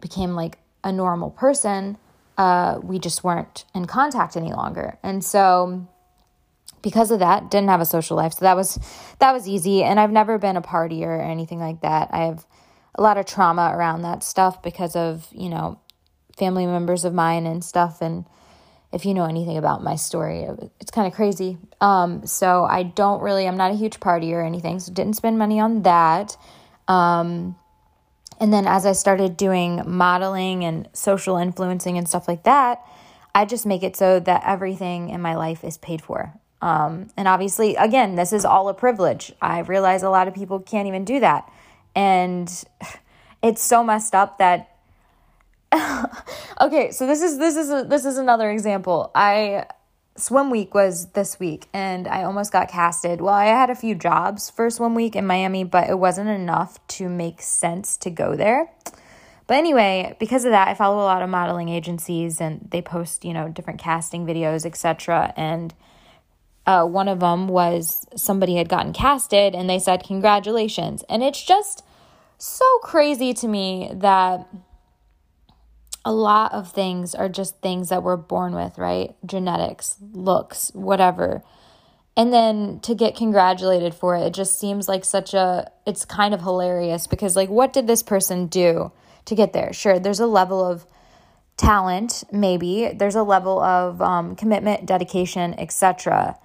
became 0.01 0.35
like 0.35 0.57
a 0.83 0.91
normal 0.91 1.33
person, 1.33 1.99
uh, 2.39 2.81
we 2.83 2.99
just 2.99 3.23
weren't 3.23 3.67
in 3.75 3.85
contact 3.85 4.39
any 4.39 4.55
longer. 4.55 4.97
And 5.03 5.23
so 5.23 5.87
because 6.85 7.11
of 7.11 7.19
that 7.19 7.51
didn't 7.51 7.71
have 7.71 7.81
a 7.81 7.87
social 7.87 8.17
life. 8.17 8.35
So 8.35 8.45
that 8.45 8.55
was 8.55 8.79
that 9.19 9.33
was 9.33 9.49
easy. 9.49 9.83
And 9.83 9.99
i've 9.99 10.13
never 10.13 10.39
been 10.39 10.57
a 10.57 10.63
partier 10.63 11.07
or 11.07 11.23
anything 11.23 11.59
like 11.59 11.81
that. 11.81 12.11
I 12.13 12.27
have 12.27 12.47
a 12.95 13.03
lot 13.03 13.17
of 13.17 13.27
trauma 13.27 13.73
around 13.75 14.03
that 14.03 14.23
stuff 14.23 14.63
because 14.63 14.95
of 14.95 15.27
you 15.33 15.49
know 15.49 15.81
family 16.37 16.67
members 16.67 17.05
of 17.05 17.15
mine 17.15 17.47
and 17.47 17.65
stuff. 17.65 18.03
And 18.03 18.27
if 18.93 19.05
you 19.05 19.15
know 19.15 19.25
anything 19.25 19.57
about 19.57 19.83
my 19.83 19.97
story 19.97 20.47
it's 20.79 20.93
kind 20.93 21.09
of 21.09 21.15
crazy. 21.15 21.59
Um, 21.81 22.27
so 22.27 22.65
i 22.65 22.85
don't 22.85 23.23
really 23.23 23.49
i'm 23.49 23.57
not 23.57 23.73
a 23.73 23.75
huge 23.75 23.99
party 23.99 24.33
or 24.35 24.43
anything 24.43 24.79
so 24.79 24.93
didn't 24.93 25.17
spend 25.17 25.39
money 25.39 25.59
on 25.59 25.83
that. 25.83 26.37
Um, 26.87 27.57
and 28.41 28.53
then 28.53 28.67
as 28.67 28.85
i 28.85 28.93
started 28.93 29.39
doing 29.39 29.83
modeling 29.87 30.65
and 30.65 30.89
social 30.93 31.39
influencing 31.39 31.97
and 31.97 32.07
stuff 32.07 32.29
like 32.29 32.43
that 32.43 32.83
i 33.35 33.45
just 33.45 33.65
make 33.65 33.83
it 33.83 33.97
so 33.97 34.19
that 34.21 34.43
everything 34.45 35.09
in 35.09 35.21
my 35.21 35.35
life 35.37 35.63
is 35.63 35.79
paid 35.79 36.03
for 36.03 36.35
um, 36.65 37.11
and 37.15 37.29
obviously, 37.29 37.77
again, 37.77 38.15
this 38.15 38.33
is 38.33 38.47
all 38.47 38.71
a 38.71 38.75
privilege. 38.75 39.31
I 39.43 39.59
realize 39.61 40.03
a 40.03 40.09
lot 40.09 40.29
of 40.29 40.35
people 40.35 40.61
can't 40.61 40.89
even 40.89 41.05
do 41.05 41.21
that. 41.21 41.53
And 41.95 42.51
it's 43.43 43.63
so 43.63 43.85
messed 43.85 44.15
up 44.15 44.39
that 44.39 44.71
okay, 46.61 46.91
so 46.91 47.07
this 47.07 47.21
is 47.21 47.37
this 47.37 47.57
is 47.57 47.71
a, 47.71 47.85
this 47.85 48.07
is 48.07 48.17
another 48.17 48.51
example. 48.51 49.11
I 49.15 49.67
swim 50.17 50.49
week 50.49 50.73
was 50.73 51.09
this 51.11 51.39
week 51.39 51.67
and 51.75 52.09
I 52.09 52.23
almost 52.23 52.51
got 52.51 52.71
casted. 52.71 53.21
Well, 53.21 53.35
I 53.35 53.47
had 53.47 53.69
a 53.69 53.75
few 53.75 53.95
jobs 53.95 54.49
for 54.49 54.71
swim 54.71 54.95
week 54.95 55.15
in 55.15 55.27
Miami, 55.27 55.65
but 55.65 55.91
it 55.91 55.99
wasn't 55.99 56.31
enough 56.31 56.79
to 56.89 57.11
make 57.11 57.43
sense 57.43 57.99
to 57.99 58.11
go 58.11 58.37
there. 58.37 58.71
But 59.47 59.59
anyway, 59.59 60.17
because 60.19 60.47
of 60.47 60.53
that, 60.53 60.69
I 60.69 60.75
follow 60.75 60.97
a 60.97 61.05
lot 61.05 61.21
of 61.21 61.29
modeling 61.29 61.69
agencies 61.69 62.41
and 62.41 62.67
they 62.71 62.81
post, 62.81 63.23
you 63.23 63.35
know, 63.35 63.49
different 63.49 63.81
casting 63.81 64.25
videos, 64.25 64.65
etc. 64.65 65.35
And 65.37 65.75
uh, 66.67 66.85
one 66.85 67.09
of 67.09 67.21
them 67.21 67.49
was 67.49 68.07
somebody 68.17 68.57
had 68.57 68.69
gotten 68.69 68.93
casted 68.93 69.55
and 69.55 69.69
they 69.69 69.79
said, 69.79 70.03
Congratulations. 70.03 71.05
And 71.09 71.23
it's 71.23 71.43
just 71.43 71.85
so 72.39 72.65
crazy 72.83 73.35
to 73.35 73.49
me 73.49 73.91
that 73.95 74.47
a 76.05 76.13
lot 76.13 76.53
of 76.53 76.71
things 76.71 77.15
are 77.15 77.29
just 77.29 77.61
things 77.61 77.89
that 77.89 78.03
we're 78.03 78.17
born 78.17 78.55
with, 78.55 78.77
right? 78.79 79.15
Genetics, 79.25 79.97
looks, 80.13 80.71
whatever. 80.75 81.43
And 82.17 82.33
then 82.33 82.81
to 82.81 82.95
get 82.95 83.17
congratulated 83.17 83.95
for 83.95 84.15
it, 84.15 84.27
it 84.27 84.35
just 84.35 84.59
seems 84.59 84.89
like 84.89 85.05
such 85.05 85.35
a, 85.35 85.71
it's 85.87 86.05
kind 86.05 86.33
of 86.33 86.43
hilarious 86.43 87.07
because, 87.07 87.35
like, 87.35 87.49
what 87.49 87.73
did 87.73 87.87
this 87.87 88.03
person 88.03 88.47
do 88.47 88.93
to 89.25 89.35
get 89.35 89.53
there? 89.53 89.73
Sure, 89.73 89.99
there's 89.99 90.21
a 90.21 90.27
level 90.27 90.65
of 90.65 90.87
talent, 91.57 92.23
maybe, 92.31 92.93
there's 92.95 93.17
a 93.17 93.23
level 93.23 93.61
of 93.61 94.01
um, 94.01 94.37
commitment, 94.37 94.87
dedication, 94.87 95.59
etc. 95.59 96.39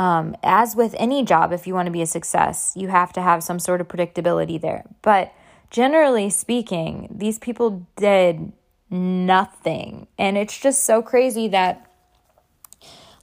Um, 0.00 0.34
as 0.42 0.74
with 0.74 0.94
any 0.96 1.22
job, 1.26 1.52
if 1.52 1.66
you 1.66 1.74
want 1.74 1.84
to 1.84 1.92
be 1.92 2.00
a 2.00 2.06
success, 2.06 2.72
you 2.74 2.88
have 2.88 3.12
to 3.12 3.20
have 3.20 3.42
some 3.42 3.58
sort 3.58 3.82
of 3.82 3.88
predictability 3.88 4.58
there. 4.58 4.86
But 5.02 5.30
generally 5.70 6.30
speaking, 6.30 7.14
these 7.14 7.38
people 7.38 7.86
did 7.96 8.50
nothing. 8.88 10.06
And 10.18 10.38
it's 10.38 10.58
just 10.58 10.84
so 10.84 11.02
crazy 11.02 11.48
that 11.48 11.86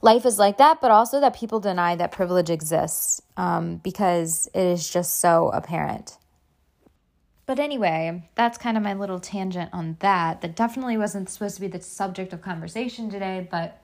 life 0.02 0.24
is 0.24 0.38
like 0.38 0.58
that, 0.58 0.80
but 0.80 0.92
also 0.92 1.18
that 1.20 1.34
people 1.34 1.58
deny 1.58 1.96
that 1.96 2.12
privilege 2.12 2.48
exists 2.48 3.20
um, 3.36 3.78
because 3.78 4.48
it 4.54 4.62
is 4.62 4.88
just 4.88 5.16
so 5.16 5.48
apparent. 5.48 6.16
But 7.44 7.58
anyway, 7.58 8.30
that's 8.36 8.56
kind 8.56 8.76
of 8.76 8.84
my 8.84 8.94
little 8.94 9.18
tangent 9.18 9.70
on 9.72 9.96
that. 9.98 10.42
That 10.42 10.54
definitely 10.54 10.96
wasn't 10.96 11.28
supposed 11.28 11.56
to 11.56 11.60
be 11.60 11.66
the 11.66 11.80
subject 11.80 12.32
of 12.32 12.40
conversation 12.40 13.10
today, 13.10 13.48
but 13.50 13.82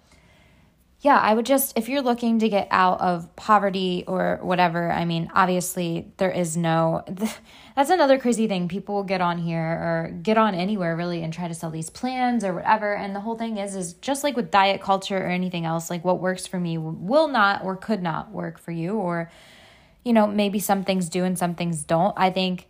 yeah, 1.04 1.18
I 1.18 1.34
would 1.34 1.44
just, 1.44 1.76
if 1.76 1.90
you're 1.90 2.00
looking 2.00 2.38
to 2.38 2.48
get 2.48 2.66
out 2.70 2.98
of 3.02 3.36
poverty 3.36 4.04
or 4.08 4.38
whatever, 4.40 4.90
I 4.90 5.04
mean, 5.04 5.30
obviously 5.34 6.10
there 6.16 6.30
is 6.30 6.56
no, 6.56 7.04
that's 7.76 7.90
another 7.90 8.18
crazy 8.18 8.48
thing. 8.48 8.68
People 8.68 8.94
will 8.94 9.04
get 9.04 9.20
on 9.20 9.36
here 9.36 9.60
or 9.60 10.18
get 10.22 10.38
on 10.38 10.54
anywhere 10.54 10.96
really 10.96 11.22
and 11.22 11.30
try 11.30 11.46
to 11.46 11.52
sell 11.52 11.70
these 11.70 11.90
plans 11.90 12.42
or 12.42 12.54
whatever. 12.54 12.94
And 12.94 13.14
the 13.14 13.20
whole 13.20 13.36
thing 13.36 13.58
is, 13.58 13.76
is 13.76 13.92
just 13.94 14.24
like 14.24 14.34
with 14.34 14.50
diet 14.50 14.80
culture 14.80 15.18
or 15.18 15.26
anything 15.26 15.66
else, 15.66 15.90
like 15.90 16.06
what 16.06 16.20
works 16.20 16.46
for 16.46 16.58
me 16.58 16.78
will 16.78 17.28
not 17.28 17.62
or 17.62 17.76
could 17.76 18.02
not 18.02 18.32
work 18.32 18.58
for 18.58 18.72
you. 18.72 18.94
Or, 18.94 19.30
you 20.06 20.14
know, 20.14 20.26
maybe 20.26 20.58
some 20.58 20.84
things 20.84 21.10
do 21.10 21.22
and 21.22 21.38
some 21.38 21.54
things 21.54 21.84
don't. 21.84 22.14
I 22.16 22.30
think 22.30 22.66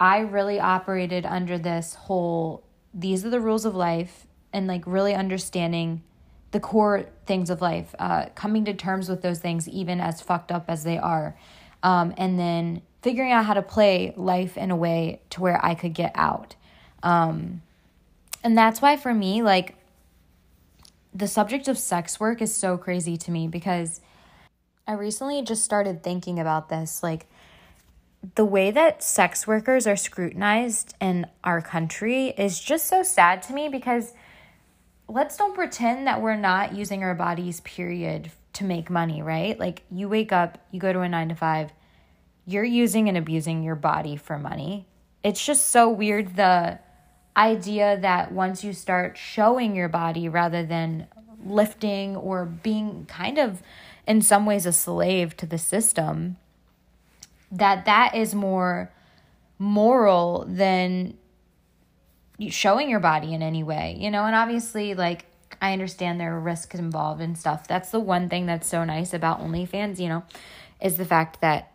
I 0.00 0.18
really 0.18 0.58
operated 0.58 1.24
under 1.24 1.58
this 1.58 1.94
whole, 1.94 2.64
these 2.92 3.24
are 3.24 3.30
the 3.30 3.40
rules 3.40 3.64
of 3.64 3.76
life 3.76 4.26
and 4.52 4.66
like 4.66 4.82
really 4.84 5.14
understanding 5.14 6.02
the 6.56 6.60
core 6.60 7.04
things 7.26 7.50
of 7.50 7.60
life, 7.60 7.94
uh, 7.98 8.24
coming 8.34 8.64
to 8.64 8.72
terms 8.72 9.10
with 9.10 9.20
those 9.20 9.40
things, 9.40 9.68
even 9.68 10.00
as 10.00 10.22
fucked 10.22 10.50
up 10.50 10.64
as 10.68 10.84
they 10.84 10.96
are. 10.96 11.36
Um, 11.82 12.14
and 12.16 12.38
then 12.38 12.80
figuring 13.02 13.30
out 13.30 13.44
how 13.44 13.52
to 13.52 13.60
play 13.60 14.14
life 14.16 14.56
in 14.56 14.70
a 14.70 14.76
way 14.76 15.20
to 15.30 15.42
where 15.42 15.62
I 15.62 15.74
could 15.74 15.92
get 15.92 16.12
out. 16.14 16.54
Um, 17.02 17.60
and 18.42 18.56
that's 18.56 18.80
why 18.80 18.96
for 18.96 19.12
me, 19.12 19.42
like, 19.42 19.76
the 21.12 21.28
subject 21.28 21.68
of 21.68 21.76
sex 21.76 22.18
work 22.18 22.40
is 22.40 22.54
so 22.54 22.78
crazy 22.78 23.18
to 23.18 23.30
me 23.30 23.48
because 23.48 24.00
I 24.86 24.92
recently 24.92 25.42
just 25.42 25.62
started 25.62 26.02
thinking 26.02 26.40
about 26.40 26.70
this. 26.70 27.02
Like, 27.02 27.26
the 28.34 28.46
way 28.46 28.70
that 28.70 29.02
sex 29.02 29.46
workers 29.46 29.86
are 29.86 29.94
scrutinized 29.96 30.94
in 31.02 31.26
our 31.44 31.60
country 31.60 32.28
is 32.38 32.58
just 32.58 32.86
so 32.86 33.02
sad 33.02 33.42
to 33.42 33.52
me 33.52 33.68
because 33.68 34.14
let's 35.08 35.36
don't 35.36 35.54
pretend 35.54 36.06
that 36.06 36.20
we're 36.20 36.36
not 36.36 36.74
using 36.74 37.02
our 37.02 37.14
bodies, 37.14 37.60
period, 37.60 38.30
to 38.54 38.64
make 38.64 38.90
money, 38.90 39.22
right? 39.22 39.58
Like 39.58 39.82
you 39.90 40.08
wake 40.08 40.32
up, 40.32 40.58
you 40.70 40.80
go 40.80 40.92
to 40.92 41.00
a 41.00 41.08
nine 41.08 41.28
to 41.28 41.34
five, 41.34 41.72
you're 42.46 42.64
using 42.64 43.08
and 43.08 43.16
abusing 43.18 43.62
your 43.62 43.74
body 43.74 44.16
for 44.16 44.38
money. 44.38 44.86
It's 45.22 45.44
just 45.44 45.68
so 45.68 45.90
weird 45.90 46.36
the 46.36 46.78
idea 47.36 47.98
that 48.00 48.32
once 48.32 48.64
you 48.64 48.72
start 48.72 49.18
showing 49.18 49.76
your 49.76 49.88
body 49.88 50.28
rather 50.28 50.64
than 50.64 51.06
lifting 51.44 52.16
or 52.16 52.46
being 52.46 53.04
kind 53.06 53.38
of 53.38 53.62
in 54.06 54.22
some 54.22 54.46
ways 54.46 54.64
a 54.66 54.72
slave 54.72 55.36
to 55.36 55.46
the 55.46 55.58
system 55.58 56.36
that 57.50 57.84
that 57.84 58.14
is 58.14 58.34
more 58.34 58.90
moral 59.58 60.44
than 60.48 61.16
showing 62.50 62.90
your 62.90 63.00
body 63.00 63.34
in 63.34 63.42
any 63.42 63.62
way, 63.62 63.96
you 63.98 64.10
know, 64.10 64.24
and 64.24 64.34
obviously, 64.34 64.94
like, 64.94 65.26
I 65.60 65.72
understand 65.72 66.20
there 66.20 66.36
are 66.36 66.40
risks 66.40 66.74
involved 66.74 67.20
and 67.20 67.36
stuff. 67.36 67.66
That's 67.66 67.90
the 67.90 68.00
one 68.00 68.28
thing 68.28 68.46
that's 68.46 68.68
so 68.68 68.84
nice 68.84 69.14
about 69.14 69.40
OnlyFans, 69.40 69.98
you 69.98 70.08
know, 70.08 70.24
is 70.80 70.96
the 70.96 71.04
fact 71.04 71.40
that 71.40 71.72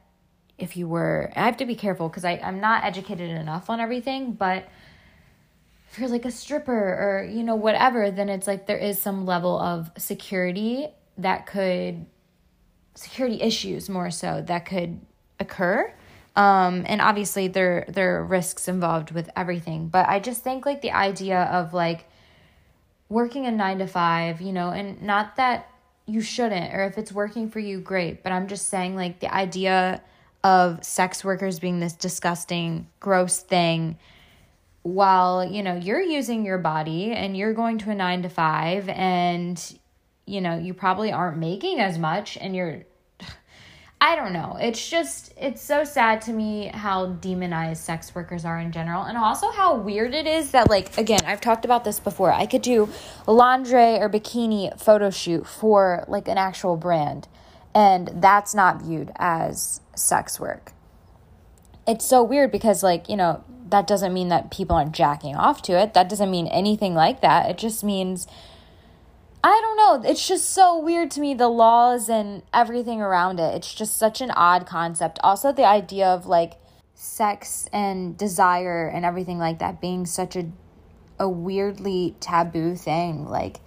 if 0.57 0.77
you 0.77 0.87
were, 0.87 1.31
I 1.35 1.45
have 1.45 1.57
to 1.57 1.65
be 1.65 1.75
careful 1.75 2.07
because 2.07 2.23
I'm 2.23 2.59
not 2.59 2.83
educated 2.83 3.31
enough 3.31 3.69
on 3.69 3.79
everything, 3.79 4.33
but 4.33 4.69
if 5.91 5.97
you're 5.97 6.09
like 6.09 6.25
a 6.25 6.31
stripper 6.31 6.71
or, 6.71 7.27
you 7.29 7.43
know, 7.43 7.55
whatever, 7.55 8.11
then 8.11 8.29
it's 8.29 8.45
like 8.45 8.67
there 8.67 8.77
is 8.77 9.01
some 9.01 9.25
level 9.25 9.59
of 9.59 9.89
security 9.97 10.87
that 11.17 11.47
could, 11.47 12.05
security 12.93 13.41
issues 13.41 13.89
more 13.89 14.11
so 14.11 14.43
that 14.45 14.65
could 14.65 14.99
occur 15.39 15.91
um, 16.35 16.83
and 16.87 17.01
obviously 17.01 17.47
there 17.47 17.85
there 17.87 18.17
are 18.17 18.25
risks 18.25 18.67
involved 18.67 19.11
with 19.11 19.29
everything. 19.35 19.87
But 19.87 20.07
I 20.07 20.19
just 20.19 20.43
think 20.43 20.65
like 20.65 20.81
the 20.81 20.91
idea 20.91 21.43
of 21.43 21.73
like 21.73 22.05
working 23.09 23.45
a 23.45 23.51
nine 23.51 23.79
to 23.79 23.87
five, 23.87 24.41
you 24.41 24.53
know, 24.53 24.69
and 24.69 25.01
not 25.01 25.35
that 25.35 25.69
you 26.05 26.21
shouldn't, 26.21 26.73
or 26.73 26.83
if 26.85 26.97
it's 26.97 27.11
working 27.11 27.49
for 27.49 27.59
you, 27.59 27.79
great. 27.79 28.23
But 28.23 28.31
I'm 28.31 28.47
just 28.47 28.69
saying 28.69 28.95
like 28.95 29.19
the 29.19 29.33
idea 29.33 30.01
of 30.43 30.83
sex 30.83 31.23
workers 31.23 31.59
being 31.59 31.79
this 31.79 31.93
disgusting, 31.93 32.87
gross 32.99 33.39
thing 33.39 33.97
while, 34.83 35.45
you 35.45 35.61
know, 35.61 35.75
you're 35.75 36.01
using 36.01 36.43
your 36.43 36.57
body 36.57 37.11
and 37.11 37.37
you're 37.37 37.53
going 37.53 37.77
to 37.77 37.91
a 37.91 37.95
nine 37.95 38.23
to 38.23 38.29
five 38.29 38.89
and 38.89 39.77
you 40.25 40.39
know, 40.39 40.57
you 40.57 40.73
probably 40.73 41.11
aren't 41.11 41.37
making 41.37 41.79
as 41.79 41.97
much 41.97 42.37
and 42.37 42.55
you're 42.55 42.83
I 44.03 44.15
don't 44.15 44.33
know. 44.33 44.57
It's 44.59 44.89
just, 44.89 45.31
it's 45.37 45.61
so 45.61 45.83
sad 45.83 46.21
to 46.23 46.33
me 46.33 46.71
how 46.73 47.05
demonized 47.05 47.83
sex 47.83 48.15
workers 48.15 48.45
are 48.45 48.57
in 48.57 48.71
general. 48.71 49.03
And 49.03 49.15
also 49.15 49.51
how 49.51 49.75
weird 49.75 50.15
it 50.15 50.25
is 50.25 50.49
that, 50.51 50.71
like, 50.71 50.97
again, 50.97 51.19
I've 51.23 51.39
talked 51.39 51.65
about 51.65 51.83
this 51.83 51.99
before. 51.99 52.31
I 52.31 52.47
could 52.47 52.63
do 52.63 52.89
lingerie 53.27 53.99
or 53.99 54.09
bikini 54.09 54.77
photo 54.79 55.11
shoot 55.11 55.45
for, 55.45 56.03
like, 56.07 56.27
an 56.27 56.39
actual 56.39 56.77
brand. 56.77 57.27
And 57.75 58.09
that's 58.15 58.55
not 58.55 58.81
viewed 58.81 59.11
as 59.17 59.81
sex 59.95 60.39
work. 60.39 60.71
It's 61.87 62.03
so 62.03 62.23
weird 62.23 62.51
because, 62.51 62.81
like, 62.81 63.07
you 63.07 63.15
know, 63.15 63.43
that 63.69 63.85
doesn't 63.85 64.13
mean 64.13 64.29
that 64.29 64.49
people 64.49 64.75
aren't 64.75 64.93
jacking 64.93 65.35
off 65.35 65.61
to 65.63 65.73
it. 65.73 65.93
That 65.93 66.09
doesn't 66.09 66.31
mean 66.31 66.47
anything 66.47 66.95
like 66.95 67.21
that. 67.21 67.51
It 67.51 67.59
just 67.59 67.83
means 67.83 68.25
I 69.43 69.59
don't 69.61 69.77
know. 69.77 70.09
It's 70.09 70.27
just 70.27 70.51
so 70.51 70.79
weird 70.79 71.09
to 71.11 71.19
me, 71.19 71.33
the 71.33 71.47
laws 71.47 72.09
and 72.09 72.43
everything 72.53 73.01
around 73.01 73.39
it. 73.39 73.55
It's 73.55 73.73
just 73.73 73.97
such 73.97 74.21
an 74.21 74.29
odd 74.31 74.67
concept. 74.67 75.19
Also, 75.23 75.51
the 75.51 75.65
idea 75.65 76.07
of 76.07 76.27
like 76.27 76.53
sex 76.93 77.67
and 77.73 78.15
desire 78.15 78.87
and 78.87 79.03
everything 79.03 79.39
like 79.39 79.57
that 79.59 79.81
being 79.81 80.05
such 80.05 80.35
a, 80.35 80.51
a 81.19 81.27
weirdly 81.27 82.15
taboo 82.19 82.75
thing. 82.75 83.25
Like, 83.25 83.61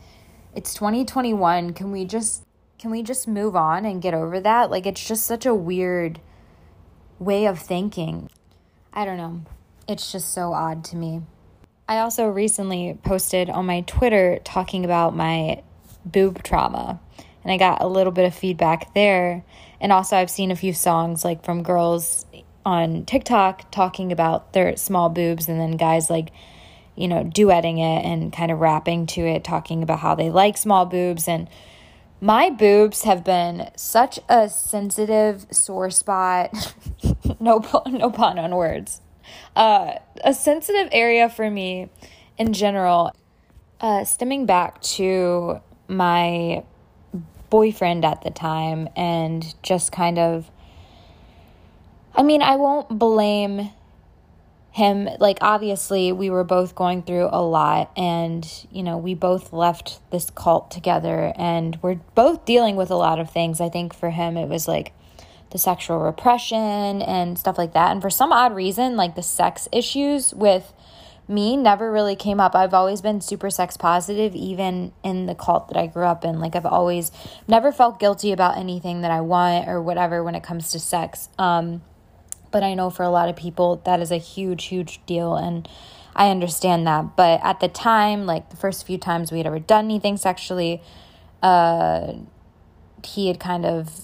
it's 0.54 0.74
2021. 0.74 1.72
Can 1.72 1.90
we 1.90 2.04
just. 2.04 2.44
Can 2.76 2.90
we 2.90 3.02
just 3.02 3.26
move 3.26 3.56
on 3.56 3.86
and 3.86 4.02
get 4.02 4.12
over 4.12 4.40
that? 4.40 4.70
Like, 4.70 4.84
it's 4.84 5.06
just 5.06 5.24
such 5.24 5.46
a 5.46 5.54
weird 5.54 6.20
way 7.18 7.46
of 7.46 7.58
thinking. 7.58 8.28
I 8.92 9.06
don't 9.06 9.16
know. 9.16 9.42
It's 9.88 10.12
just 10.12 10.34
so 10.34 10.52
odd 10.52 10.84
to 10.86 10.96
me. 10.96 11.22
I 11.86 11.98
also 11.98 12.26
recently 12.26 12.98
posted 13.02 13.50
on 13.50 13.66
my 13.66 13.82
Twitter 13.82 14.38
talking 14.42 14.86
about 14.86 15.14
my 15.14 15.62
boob 16.04 16.42
trauma, 16.42 16.98
and 17.42 17.52
I 17.52 17.58
got 17.58 17.82
a 17.82 17.86
little 17.86 18.12
bit 18.12 18.24
of 18.24 18.34
feedback 18.34 18.94
there. 18.94 19.44
And 19.80 19.92
also, 19.92 20.16
I've 20.16 20.30
seen 20.30 20.50
a 20.50 20.56
few 20.56 20.72
songs 20.72 21.24
like 21.24 21.44
from 21.44 21.62
girls 21.62 22.24
on 22.64 23.04
TikTok 23.04 23.70
talking 23.70 24.12
about 24.12 24.54
their 24.54 24.76
small 24.76 25.10
boobs, 25.10 25.46
and 25.46 25.60
then 25.60 25.72
guys 25.72 26.08
like, 26.08 26.30
you 26.96 27.06
know, 27.06 27.22
duetting 27.22 27.78
it 27.78 28.04
and 28.06 28.32
kind 28.32 28.50
of 28.50 28.60
rapping 28.60 29.06
to 29.08 29.20
it, 29.20 29.44
talking 29.44 29.82
about 29.82 29.98
how 29.98 30.14
they 30.14 30.30
like 30.30 30.56
small 30.56 30.86
boobs. 30.86 31.28
And 31.28 31.50
my 32.18 32.48
boobs 32.48 33.02
have 33.02 33.24
been 33.24 33.70
such 33.76 34.18
a 34.30 34.48
sensitive 34.48 35.46
sore 35.50 35.90
spot. 35.90 36.50
no, 37.40 37.62
no 37.90 38.10
pun 38.10 38.38
on 38.38 38.54
words 38.54 39.02
uh, 39.56 39.94
a 40.22 40.34
sensitive 40.34 40.88
area 40.92 41.28
for 41.28 41.50
me 41.50 41.88
in 42.38 42.52
general, 42.52 43.12
uh, 43.80 44.04
stemming 44.04 44.46
back 44.46 44.80
to 44.82 45.60
my 45.88 46.64
boyfriend 47.50 48.04
at 48.04 48.22
the 48.22 48.30
time 48.30 48.88
and 48.96 49.54
just 49.62 49.92
kind 49.92 50.18
of, 50.18 50.50
I 52.14 52.22
mean, 52.22 52.42
I 52.42 52.56
won't 52.56 52.98
blame 52.98 53.70
him. 54.74 55.08
Like 55.20 55.38
obviously 55.40 56.10
we 56.10 56.30
were 56.30 56.42
both 56.42 56.74
going 56.74 57.04
through 57.04 57.28
a 57.30 57.40
lot 57.40 57.92
and 57.96 58.44
you 58.72 58.82
know 58.82 58.98
we 58.98 59.14
both 59.14 59.52
left 59.52 60.00
this 60.10 60.30
cult 60.30 60.72
together 60.72 61.32
and 61.36 61.78
we're 61.80 62.00
both 62.16 62.44
dealing 62.44 62.74
with 62.74 62.90
a 62.90 62.96
lot 62.96 63.20
of 63.20 63.30
things. 63.30 63.60
I 63.60 63.68
think 63.68 63.94
for 63.94 64.10
him 64.10 64.36
it 64.36 64.48
was 64.48 64.66
like 64.66 64.92
the 65.54 65.58
sexual 65.58 65.98
repression 66.00 67.00
and 67.00 67.38
stuff 67.38 67.56
like 67.56 67.72
that 67.72 67.92
and 67.92 68.02
for 68.02 68.10
some 68.10 68.32
odd 68.32 68.54
reason 68.54 68.96
like 68.96 69.14
the 69.14 69.22
sex 69.22 69.66
issues 69.72 70.34
with 70.34 70.74
me 71.26 71.56
never 71.56 71.90
really 71.90 72.14
came 72.14 72.38
up 72.38 72.54
i've 72.54 72.74
always 72.74 73.00
been 73.00 73.20
super 73.20 73.48
sex 73.48 73.78
positive 73.78 74.34
even 74.34 74.92
in 75.02 75.24
the 75.24 75.34
cult 75.34 75.68
that 75.68 75.76
i 75.78 75.86
grew 75.86 76.04
up 76.04 76.22
in 76.24 76.38
like 76.38 76.54
i've 76.54 76.66
always 76.66 77.10
never 77.48 77.72
felt 77.72 77.98
guilty 77.98 78.30
about 78.30 78.58
anything 78.58 79.00
that 79.00 79.10
i 79.10 79.20
want 79.20 79.66
or 79.66 79.80
whatever 79.80 80.22
when 80.22 80.34
it 80.34 80.42
comes 80.42 80.70
to 80.70 80.78
sex 80.78 81.30
um 81.38 81.80
but 82.54 82.62
I 82.62 82.74
know 82.74 82.88
for 82.88 83.02
a 83.02 83.10
lot 83.10 83.28
of 83.28 83.34
people 83.34 83.82
that 83.84 83.98
is 83.98 84.12
a 84.12 84.16
huge, 84.16 84.66
huge 84.66 85.04
deal. 85.06 85.34
And 85.34 85.68
I 86.14 86.30
understand 86.30 86.86
that. 86.86 87.16
But 87.16 87.40
at 87.42 87.58
the 87.58 87.66
time, 87.66 88.26
like 88.26 88.50
the 88.50 88.56
first 88.56 88.86
few 88.86 88.96
times 88.96 89.32
we 89.32 89.38
had 89.38 89.46
ever 89.48 89.58
done 89.58 89.86
anything 89.86 90.16
sexually, 90.16 90.80
uh, 91.42 92.12
he 93.02 93.26
had 93.26 93.40
kind 93.40 93.66
of 93.66 94.02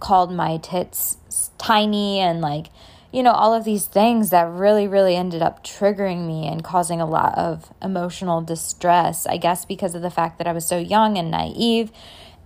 called 0.00 0.32
my 0.32 0.56
tits 0.56 1.18
tiny 1.58 2.18
and 2.18 2.40
like, 2.40 2.68
you 3.12 3.22
know, 3.22 3.32
all 3.32 3.52
of 3.52 3.64
these 3.64 3.86
things 3.86 4.30
that 4.30 4.48
really, 4.48 4.86
really 4.86 5.16
ended 5.16 5.42
up 5.42 5.64
triggering 5.64 6.26
me 6.26 6.46
and 6.46 6.64
causing 6.64 7.00
a 7.00 7.06
lot 7.06 7.36
of 7.36 7.72
emotional 7.82 8.40
distress. 8.40 9.26
I 9.26 9.36
guess 9.36 9.64
because 9.64 9.94
of 9.94 10.02
the 10.02 10.10
fact 10.10 10.38
that 10.38 10.46
I 10.46 10.52
was 10.52 10.66
so 10.66 10.78
young 10.78 11.18
and 11.18 11.30
naive 11.30 11.92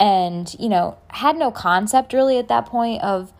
and, 0.00 0.54
you 0.58 0.68
know, 0.68 0.98
had 1.08 1.36
no 1.36 1.50
concept 1.50 2.12
really 2.12 2.38
at 2.38 2.48
that 2.48 2.66
point 2.66 3.02
of 3.02 3.32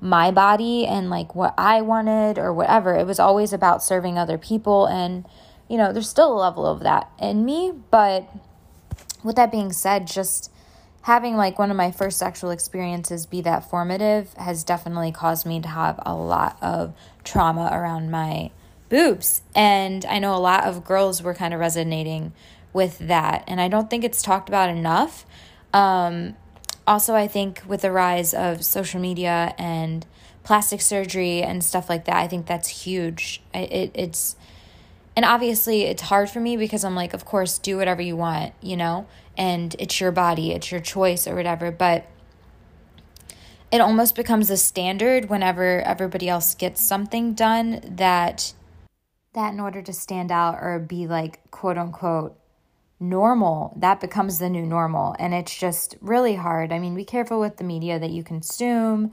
my 0.00 0.30
body 0.30 0.86
and 0.86 1.08
like 1.08 1.34
what 1.34 1.54
I 1.56 1.80
wanted 1.80 2.38
or 2.38 2.52
whatever. 2.52 2.94
It 2.94 3.06
was 3.06 3.18
always 3.18 3.52
about 3.52 3.82
serving 3.82 4.18
other 4.18 4.38
people. 4.38 4.86
And, 4.86 5.26
you 5.68 5.76
know, 5.76 5.92
there's 5.92 6.08
still 6.08 6.32
a 6.32 6.38
level 6.38 6.66
of 6.66 6.80
that 6.80 7.10
in 7.18 7.44
me. 7.44 7.72
But 7.90 8.28
with 9.24 9.36
that 9.36 9.50
being 9.50 9.72
said, 9.72 10.06
just 10.06 10.52
having 11.06 11.36
like 11.36 11.56
one 11.56 11.70
of 11.70 11.76
my 11.76 11.92
first 11.92 12.18
sexual 12.18 12.50
experiences 12.50 13.26
be 13.26 13.40
that 13.40 13.70
formative 13.70 14.34
has 14.34 14.64
definitely 14.64 15.12
caused 15.12 15.46
me 15.46 15.60
to 15.60 15.68
have 15.68 16.00
a 16.04 16.12
lot 16.12 16.58
of 16.60 16.92
trauma 17.22 17.70
around 17.72 18.10
my 18.10 18.50
boobs. 18.88 19.40
And 19.54 20.04
I 20.06 20.18
know 20.18 20.34
a 20.34 20.42
lot 20.42 20.64
of 20.64 20.84
girls 20.84 21.22
were 21.22 21.32
kind 21.32 21.54
of 21.54 21.60
resonating 21.60 22.32
with 22.72 22.98
that. 22.98 23.44
And 23.46 23.60
I 23.60 23.68
don't 23.68 23.88
think 23.88 24.02
it's 24.02 24.20
talked 24.20 24.48
about 24.48 24.68
enough. 24.68 25.24
Um, 25.72 26.34
also, 26.88 27.14
I 27.14 27.28
think 27.28 27.62
with 27.68 27.82
the 27.82 27.92
rise 27.92 28.34
of 28.34 28.64
social 28.64 29.00
media 29.00 29.54
and 29.58 30.04
plastic 30.42 30.80
surgery 30.80 31.40
and 31.40 31.62
stuff 31.62 31.88
like 31.88 32.06
that, 32.06 32.16
I 32.16 32.26
think 32.26 32.46
that's 32.46 32.66
huge. 32.66 33.42
It, 33.54 33.92
it's, 33.94 34.34
and 35.14 35.24
obviously 35.24 35.82
it's 35.82 36.02
hard 36.02 36.30
for 36.30 36.40
me 36.40 36.56
because 36.56 36.84
I'm 36.84 36.96
like, 36.96 37.14
of 37.14 37.24
course, 37.24 37.58
do 37.58 37.76
whatever 37.76 38.02
you 38.02 38.16
want, 38.16 38.54
you 38.60 38.76
know, 38.76 39.06
and 39.36 39.74
it's 39.78 40.00
your 40.00 40.12
body, 40.12 40.52
it's 40.52 40.70
your 40.70 40.80
choice 40.80 41.26
or 41.26 41.34
whatever. 41.34 41.70
But 41.70 42.06
it 43.70 43.80
almost 43.80 44.14
becomes 44.14 44.50
a 44.50 44.56
standard 44.56 45.28
whenever 45.28 45.80
everybody 45.82 46.28
else 46.28 46.54
gets 46.54 46.80
something 46.80 47.34
done 47.34 47.80
that 47.84 48.52
that 49.32 49.52
in 49.52 49.60
order 49.60 49.82
to 49.82 49.92
stand 49.92 50.32
out 50.32 50.54
or 50.60 50.78
be 50.78 51.06
like 51.06 51.50
quote 51.50 51.76
unquote 51.76 52.38
normal 52.98 53.74
that 53.76 54.00
becomes 54.00 54.38
the 54.38 54.48
new 54.48 54.64
normal 54.64 55.14
and 55.18 55.34
it's 55.34 55.56
just 55.56 55.96
really 56.00 56.36
hard 56.36 56.72
i 56.72 56.78
mean 56.78 56.94
be 56.94 57.04
careful 57.04 57.38
with 57.38 57.58
the 57.58 57.64
media 57.64 57.98
that 57.98 58.10
you 58.10 58.22
consume 58.22 59.12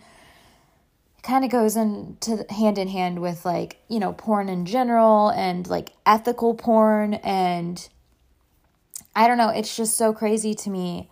it 1.18 1.24
kind 1.24 1.44
of 1.44 1.52
goes 1.52 1.76
into 1.76 2.46
hand 2.50 2.78
in 2.78 2.88
hand 2.88 3.20
with 3.20 3.44
like 3.44 3.82
you 3.90 4.00
know 4.00 4.14
porn 4.14 4.48
in 4.48 4.66
general 4.66 5.30
and 5.30 5.68
like 5.68 5.92
ethical 6.06 6.54
porn 6.54 7.16
and 7.16 7.90
i 9.16 9.28
don't 9.28 9.38
know 9.38 9.50
it's 9.50 9.76
just 9.76 9.98
so 9.98 10.14
crazy 10.14 10.54
to 10.54 10.70
me 10.70 11.10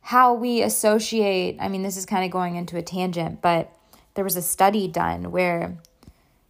how 0.00 0.34
we 0.34 0.62
associate 0.62 1.56
i 1.60 1.68
mean 1.68 1.82
this 1.82 1.96
is 1.96 2.06
kind 2.06 2.24
of 2.24 2.30
going 2.30 2.56
into 2.56 2.76
a 2.76 2.82
tangent 2.82 3.40
but 3.40 3.72
there 4.14 4.24
was 4.24 4.36
a 4.36 4.42
study 4.42 4.88
done 4.88 5.30
where 5.30 5.78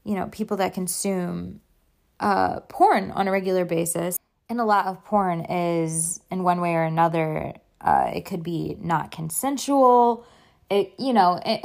you 0.05 0.15
know 0.15 0.27
people 0.27 0.57
that 0.57 0.75
consume 0.75 1.61
uh, 2.21 2.61
porn 2.69 3.11
on 3.11 3.27
a 3.27 3.33
regular 3.33 3.65
basis 3.65 4.19
and 4.49 4.61
a 4.61 4.65
lot 4.65 4.87
of 4.87 5.05
porn 5.05 5.41
is 5.47 6.21
in 6.31 6.43
one 6.45 6.61
way 6.61 6.75
or 6.75 6.85
another 6.85 7.53
uh, 7.83 8.11
it 8.15 8.25
could 8.25 8.43
be 8.43 8.77
not 8.81 9.11
consensual. 9.11 10.25
It 10.71 10.95
you 10.99 11.13
know 11.13 11.41
it 11.45 11.65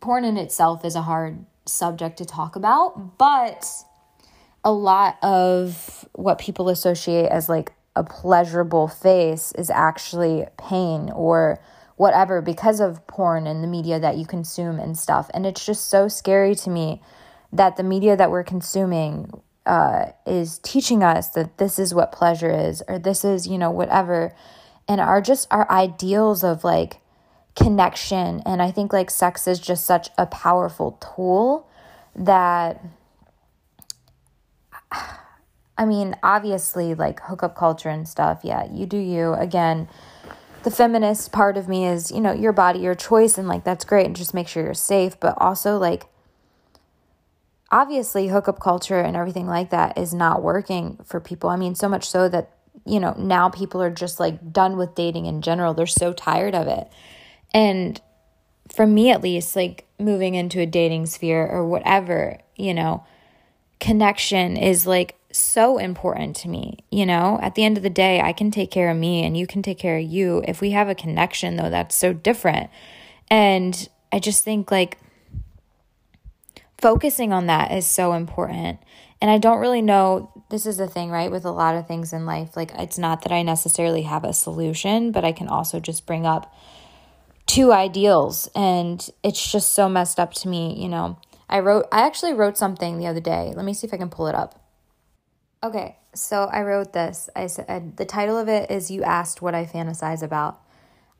porn 0.00 0.24
in 0.24 0.36
itself 0.36 0.84
is 0.84 0.94
a 0.94 1.02
hard 1.02 1.44
subject 1.66 2.18
to 2.18 2.24
talk 2.26 2.56
about 2.56 3.16
but 3.16 3.66
a 4.62 4.70
lot 4.70 5.16
of 5.22 5.93
what 6.14 6.38
people 6.38 6.68
associate 6.68 7.28
as 7.28 7.48
like 7.48 7.72
a 7.96 8.02
pleasurable 8.02 8.88
face 8.88 9.52
is 9.52 9.70
actually 9.70 10.46
pain 10.58 11.10
or 11.10 11.60
whatever 11.96 12.42
because 12.42 12.80
of 12.80 13.06
porn 13.06 13.46
and 13.46 13.62
the 13.62 13.68
media 13.68 14.00
that 14.00 14.16
you 14.16 14.26
consume 14.26 14.80
and 14.80 14.98
stuff 14.98 15.30
and 15.32 15.46
it's 15.46 15.64
just 15.64 15.88
so 15.88 16.08
scary 16.08 16.54
to 16.54 16.70
me 16.70 17.00
that 17.52 17.76
the 17.76 17.84
media 17.84 18.16
that 18.16 18.30
we're 18.30 18.42
consuming 18.42 19.30
uh, 19.66 20.06
is 20.26 20.58
teaching 20.58 21.02
us 21.02 21.28
that 21.30 21.58
this 21.58 21.78
is 21.78 21.94
what 21.94 22.12
pleasure 22.12 22.50
is, 22.50 22.82
or 22.88 22.98
this 22.98 23.24
is, 23.24 23.46
you 23.46 23.56
know, 23.56 23.70
whatever, 23.70 24.34
and 24.86 25.00
our 25.00 25.20
just 25.20 25.46
our 25.50 25.70
ideals 25.70 26.44
of 26.44 26.64
like 26.64 27.00
connection. 27.56 28.42
And 28.44 28.60
I 28.60 28.70
think 28.70 28.92
like 28.92 29.10
sex 29.10 29.46
is 29.46 29.58
just 29.58 29.86
such 29.86 30.10
a 30.18 30.26
powerful 30.26 30.98
tool 31.16 31.68
that. 32.14 32.84
I 35.76 35.84
mean, 35.84 36.16
obviously, 36.22 36.94
like 36.94 37.20
hookup 37.20 37.56
culture 37.56 37.88
and 37.88 38.08
stuff, 38.08 38.40
yeah, 38.44 38.66
you 38.70 38.86
do 38.86 38.98
you. 38.98 39.34
Again, 39.34 39.88
the 40.62 40.70
feminist 40.70 41.32
part 41.32 41.56
of 41.56 41.68
me 41.68 41.86
is, 41.86 42.10
you 42.10 42.20
know, 42.20 42.32
your 42.32 42.52
body, 42.52 42.78
your 42.78 42.94
choice, 42.94 43.36
and 43.36 43.48
like 43.48 43.64
that's 43.64 43.84
great, 43.84 44.06
and 44.06 44.16
just 44.16 44.34
make 44.34 44.48
sure 44.48 44.62
you're 44.64 44.74
safe. 44.74 45.18
But 45.18 45.34
also, 45.38 45.76
like, 45.78 46.06
obviously 47.74 48.28
hookup 48.28 48.60
culture 48.60 49.00
and 49.00 49.16
everything 49.16 49.48
like 49.48 49.70
that 49.70 49.98
is 49.98 50.14
not 50.14 50.42
working 50.42 50.96
for 51.04 51.18
people. 51.18 51.50
I 51.50 51.56
mean, 51.56 51.74
so 51.74 51.88
much 51.88 52.08
so 52.08 52.28
that, 52.28 52.50
you 52.86 53.00
know, 53.00 53.14
now 53.18 53.48
people 53.48 53.82
are 53.82 53.90
just 53.90 54.20
like 54.20 54.52
done 54.52 54.76
with 54.76 54.94
dating 54.94 55.26
in 55.26 55.42
general. 55.42 55.74
They're 55.74 55.86
so 55.86 56.12
tired 56.12 56.54
of 56.54 56.68
it. 56.68 56.88
And 57.52 58.00
for 58.68 58.86
me 58.86 59.10
at 59.10 59.22
least, 59.22 59.56
like 59.56 59.86
moving 59.98 60.36
into 60.36 60.60
a 60.60 60.66
dating 60.66 61.06
sphere 61.06 61.44
or 61.44 61.66
whatever, 61.66 62.38
you 62.54 62.74
know, 62.74 63.04
connection 63.80 64.56
is 64.56 64.86
like 64.86 65.16
so 65.38 65.78
important 65.78 66.36
to 66.36 66.48
me. 66.48 66.78
You 66.90 67.06
know, 67.06 67.38
at 67.42 67.54
the 67.54 67.64
end 67.64 67.76
of 67.76 67.82
the 67.82 67.90
day, 67.90 68.20
I 68.20 68.32
can 68.32 68.50
take 68.50 68.70
care 68.70 68.90
of 68.90 68.96
me 68.96 69.24
and 69.24 69.36
you 69.36 69.46
can 69.46 69.62
take 69.62 69.78
care 69.78 69.98
of 69.98 70.04
you. 70.04 70.42
If 70.46 70.60
we 70.60 70.70
have 70.70 70.88
a 70.88 70.94
connection, 70.94 71.56
though, 71.56 71.70
that's 71.70 71.94
so 71.94 72.12
different. 72.12 72.70
And 73.30 73.88
I 74.12 74.18
just 74.18 74.44
think 74.44 74.70
like 74.70 74.98
focusing 76.78 77.32
on 77.32 77.46
that 77.46 77.72
is 77.72 77.86
so 77.86 78.12
important. 78.12 78.78
And 79.20 79.30
I 79.30 79.38
don't 79.38 79.58
really 79.58 79.82
know, 79.82 80.30
this 80.50 80.66
is 80.66 80.76
the 80.76 80.86
thing, 80.86 81.10
right? 81.10 81.30
With 81.30 81.44
a 81.44 81.50
lot 81.50 81.76
of 81.76 81.86
things 81.86 82.12
in 82.12 82.26
life, 82.26 82.56
like 82.56 82.72
it's 82.74 82.98
not 82.98 83.22
that 83.22 83.32
I 83.32 83.42
necessarily 83.42 84.02
have 84.02 84.24
a 84.24 84.32
solution, 84.32 85.10
but 85.12 85.24
I 85.24 85.32
can 85.32 85.48
also 85.48 85.80
just 85.80 86.06
bring 86.06 86.26
up 86.26 86.54
two 87.46 87.72
ideals. 87.72 88.50
And 88.54 89.08
it's 89.22 89.50
just 89.50 89.72
so 89.72 89.88
messed 89.88 90.20
up 90.20 90.34
to 90.34 90.48
me, 90.48 90.80
you 90.80 90.88
know. 90.88 91.18
I 91.48 91.60
wrote, 91.60 91.86
I 91.92 92.06
actually 92.06 92.34
wrote 92.34 92.58
something 92.58 92.98
the 92.98 93.06
other 93.06 93.20
day. 93.20 93.52
Let 93.54 93.64
me 93.64 93.74
see 93.74 93.86
if 93.86 93.94
I 93.94 93.96
can 93.96 94.10
pull 94.10 94.26
it 94.26 94.34
up. 94.34 94.63
Okay, 95.64 95.96
so 96.14 96.42
I 96.52 96.60
wrote 96.60 96.92
this. 96.92 97.30
I 97.34 97.46
said, 97.46 97.64
uh, 97.70 97.80
the 97.96 98.04
title 98.04 98.36
of 98.36 98.50
it 98.50 98.70
is 98.70 98.90
You 98.90 99.02
Asked 99.02 99.40
What 99.40 99.54
I 99.54 99.64
Fantasize 99.64 100.22
About. 100.22 100.60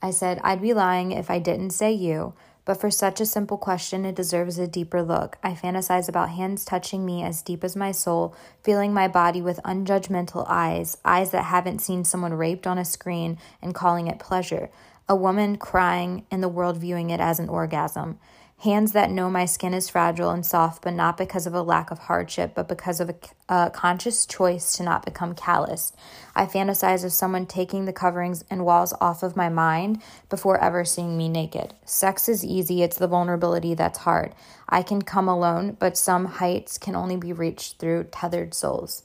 I 0.02 0.10
said, 0.10 0.38
I'd 0.44 0.60
be 0.60 0.74
lying 0.74 1.12
if 1.12 1.30
I 1.30 1.38
didn't 1.38 1.70
say 1.70 1.92
you. 1.92 2.34
But 2.66 2.78
for 2.78 2.90
such 2.90 3.22
a 3.22 3.26
simple 3.26 3.56
question, 3.56 4.04
it 4.04 4.14
deserves 4.14 4.58
a 4.58 4.66
deeper 4.66 5.02
look. 5.02 5.38
I 5.42 5.52
fantasize 5.52 6.10
about 6.10 6.28
hands 6.28 6.66
touching 6.66 7.06
me 7.06 7.22
as 7.22 7.40
deep 7.40 7.64
as 7.64 7.74
my 7.74 7.90
soul, 7.90 8.36
feeling 8.62 8.92
my 8.92 9.08
body 9.08 9.40
with 9.40 9.60
unjudgmental 9.64 10.44
eyes, 10.46 10.98
eyes 11.06 11.30
that 11.30 11.44
haven't 11.44 11.78
seen 11.78 12.04
someone 12.04 12.34
raped 12.34 12.66
on 12.66 12.76
a 12.76 12.84
screen 12.84 13.38
and 13.62 13.74
calling 13.74 14.08
it 14.08 14.18
pleasure, 14.18 14.68
a 15.08 15.16
woman 15.16 15.56
crying 15.56 16.26
and 16.30 16.42
the 16.42 16.48
world 16.50 16.76
viewing 16.76 17.08
it 17.08 17.20
as 17.20 17.38
an 17.38 17.48
orgasm. 17.48 18.18
Hands 18.64 18.92
that 18.92 19.10
know 19.10 19.28
my 19.28 19.44
skin 19.44 19.74
is 19.74 19.90
fragile 19.90 20.30
and 20.30 20.44
soft, 20.44 20.82
but 20.82 20.94
not 20.94 21.18
because 21.18 21.46
of 21.46 21.52
a 21.52 21.60
lack 21.60 21.90
of 21.90 21.98
hardship, 21.98 22.54
but 22.54 22.66
because 22.66 22.98
of 22.98 23.10
a, 23.10 23.14
a, 23.54 23.68
conscious 23.68 24.24
choice 24.24 24.72
to 24.78 24.82
not 24.82 25.04
become 25.04 25.34
calloused. 25.34 25.94
I 26.34 26.46
fantasize 26.46 27.04
of 27.04 27.12
someone 27.12 27.44
taking 27.44 27.84
the 27.84 27.92
coverings 27.92 28.42
and 28.48 28.64
walls 28.64 28.94
off 29.02 29.22
of 29.22 29.36
my 29.36 29.50
mind 29.50 30.00
before 30.30 30.58
ever 30.64 30.82
seeing 30.82 31.18
me 31.18 31.28
naked. 31.28 31.74
Sex 31.84 32.26
is 32.26 32.42
easy, 32.42 32.82
it's 32.82 32.96
the 32.96 33.06
vulnerability 33.06 33.74
that's 33.74 33.98
hard. 33.98 34.34
I 34.66 34.82
can 34.82 35.02
come 35.02 35.28
alone, 35.28 35.76
but 35.78 35.98
some 35.98 36.24
heights 36.24 36.78
can 36.78 36.96
only 36.96 37.16
be 37.16 37.34
reached 37.34 37.78
through 37.78 38.04
tethered 38.04 38.54
souls. 38.54 39.02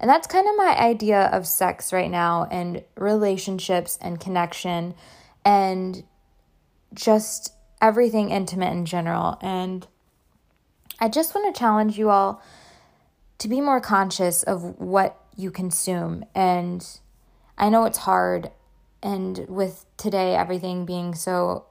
And 0.00 0.08
that's 0.08 0.26
kind 0.26 0.48
of 0.48 0.56
my 0.56 0.74
idea 0.74 1.26
of 1.26 1.46
sex 1.46 1.92
right 1.92 2.10
now 2.10 2.48
and 2.50 2.82
relationships 2.96 3.98
and 4.00 4.18
connection 4.18 4.94
and 5.44 6.02
just 6.94 7.52
everything 7.80 8.30
intimate 8.30 8.72
in 8.72 8.86
general. 8.86 9.38
And 9.40 9.86
I 10.98 11.08
just 11.08 11.34
want 11.34 11.54
to 11.54 11.58
challenge 11.58 11.98
you 11.98 12.10
all 12.10 12.42
to 13.38 13.48
be 13.48 13.60
more 13.60 13.80
conscious 13.80 14.42
of 14.42 14.78
what 14.80 15.20
you 15.36 15.50
consume. 15.50 16.24
And 16.34 16.86
I 17.58 17.68
know 17.68 17.84
it's 17.84 17.98
hard. 17.98 18.50
And 19.02 19.46
with 19.48 19.84
today, 19.96 20.34
everything 20.34 20.86
being 20.86 21.14
so, 21.14 21.66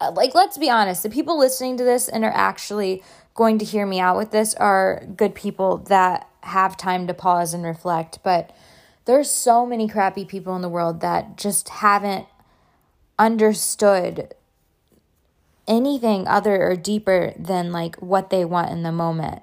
uh, 0.00 0.12
like, 0.14 0.34
let's 0.34 0.58
be 0.58 0.68
honest, 0.68 1.02
the 1.02 1.10
people 1.10 1.38
listening 1.38 1.76
to 1.78 1.84
this 1.84 2.08
and 2.08 2.24
are 2.24 2.34
actually 2.34 3.02
going 3.34 3.58
to 3.58 3.64
hear 3.64 3.86
me 3.86 4.00
out 4.00 4.16
with 4.16 4.30
this 4.30 4.54
are 4.54 5.06
good 5.16 5.34
people 5.34 5.78
that 5.78 6.28
have 6.42 6.76
time 6.76 7.06
to 7.06 7.14
pause 7.14 7.54
and 7.54 7.64
reflect. 7.64 8.18
But 8.22 8.54
there's 9.06 9.30
so 9.30 9.64
many 9.64 9.88
crappy 9.88 10.24
people 10.24 10.54
in 10.56 10.62
the 10.62 10.68
world 10.68 11.00
that 11.00 11.36
just 11.36 11.68
haven't 11.68 12.26
understood 13.18 14.34
anything 15.66 16.26
other 16.28 16.62
or 16.62 16.76
deeper 16.76 17.32
than 17.38 17.72
like 17.72 17.96
what 17.96 18.30
they 18.30 18.44
want 18.44 18.70
in 18.70 18.82
the 18.82 18.92
moment. 18.92 19.42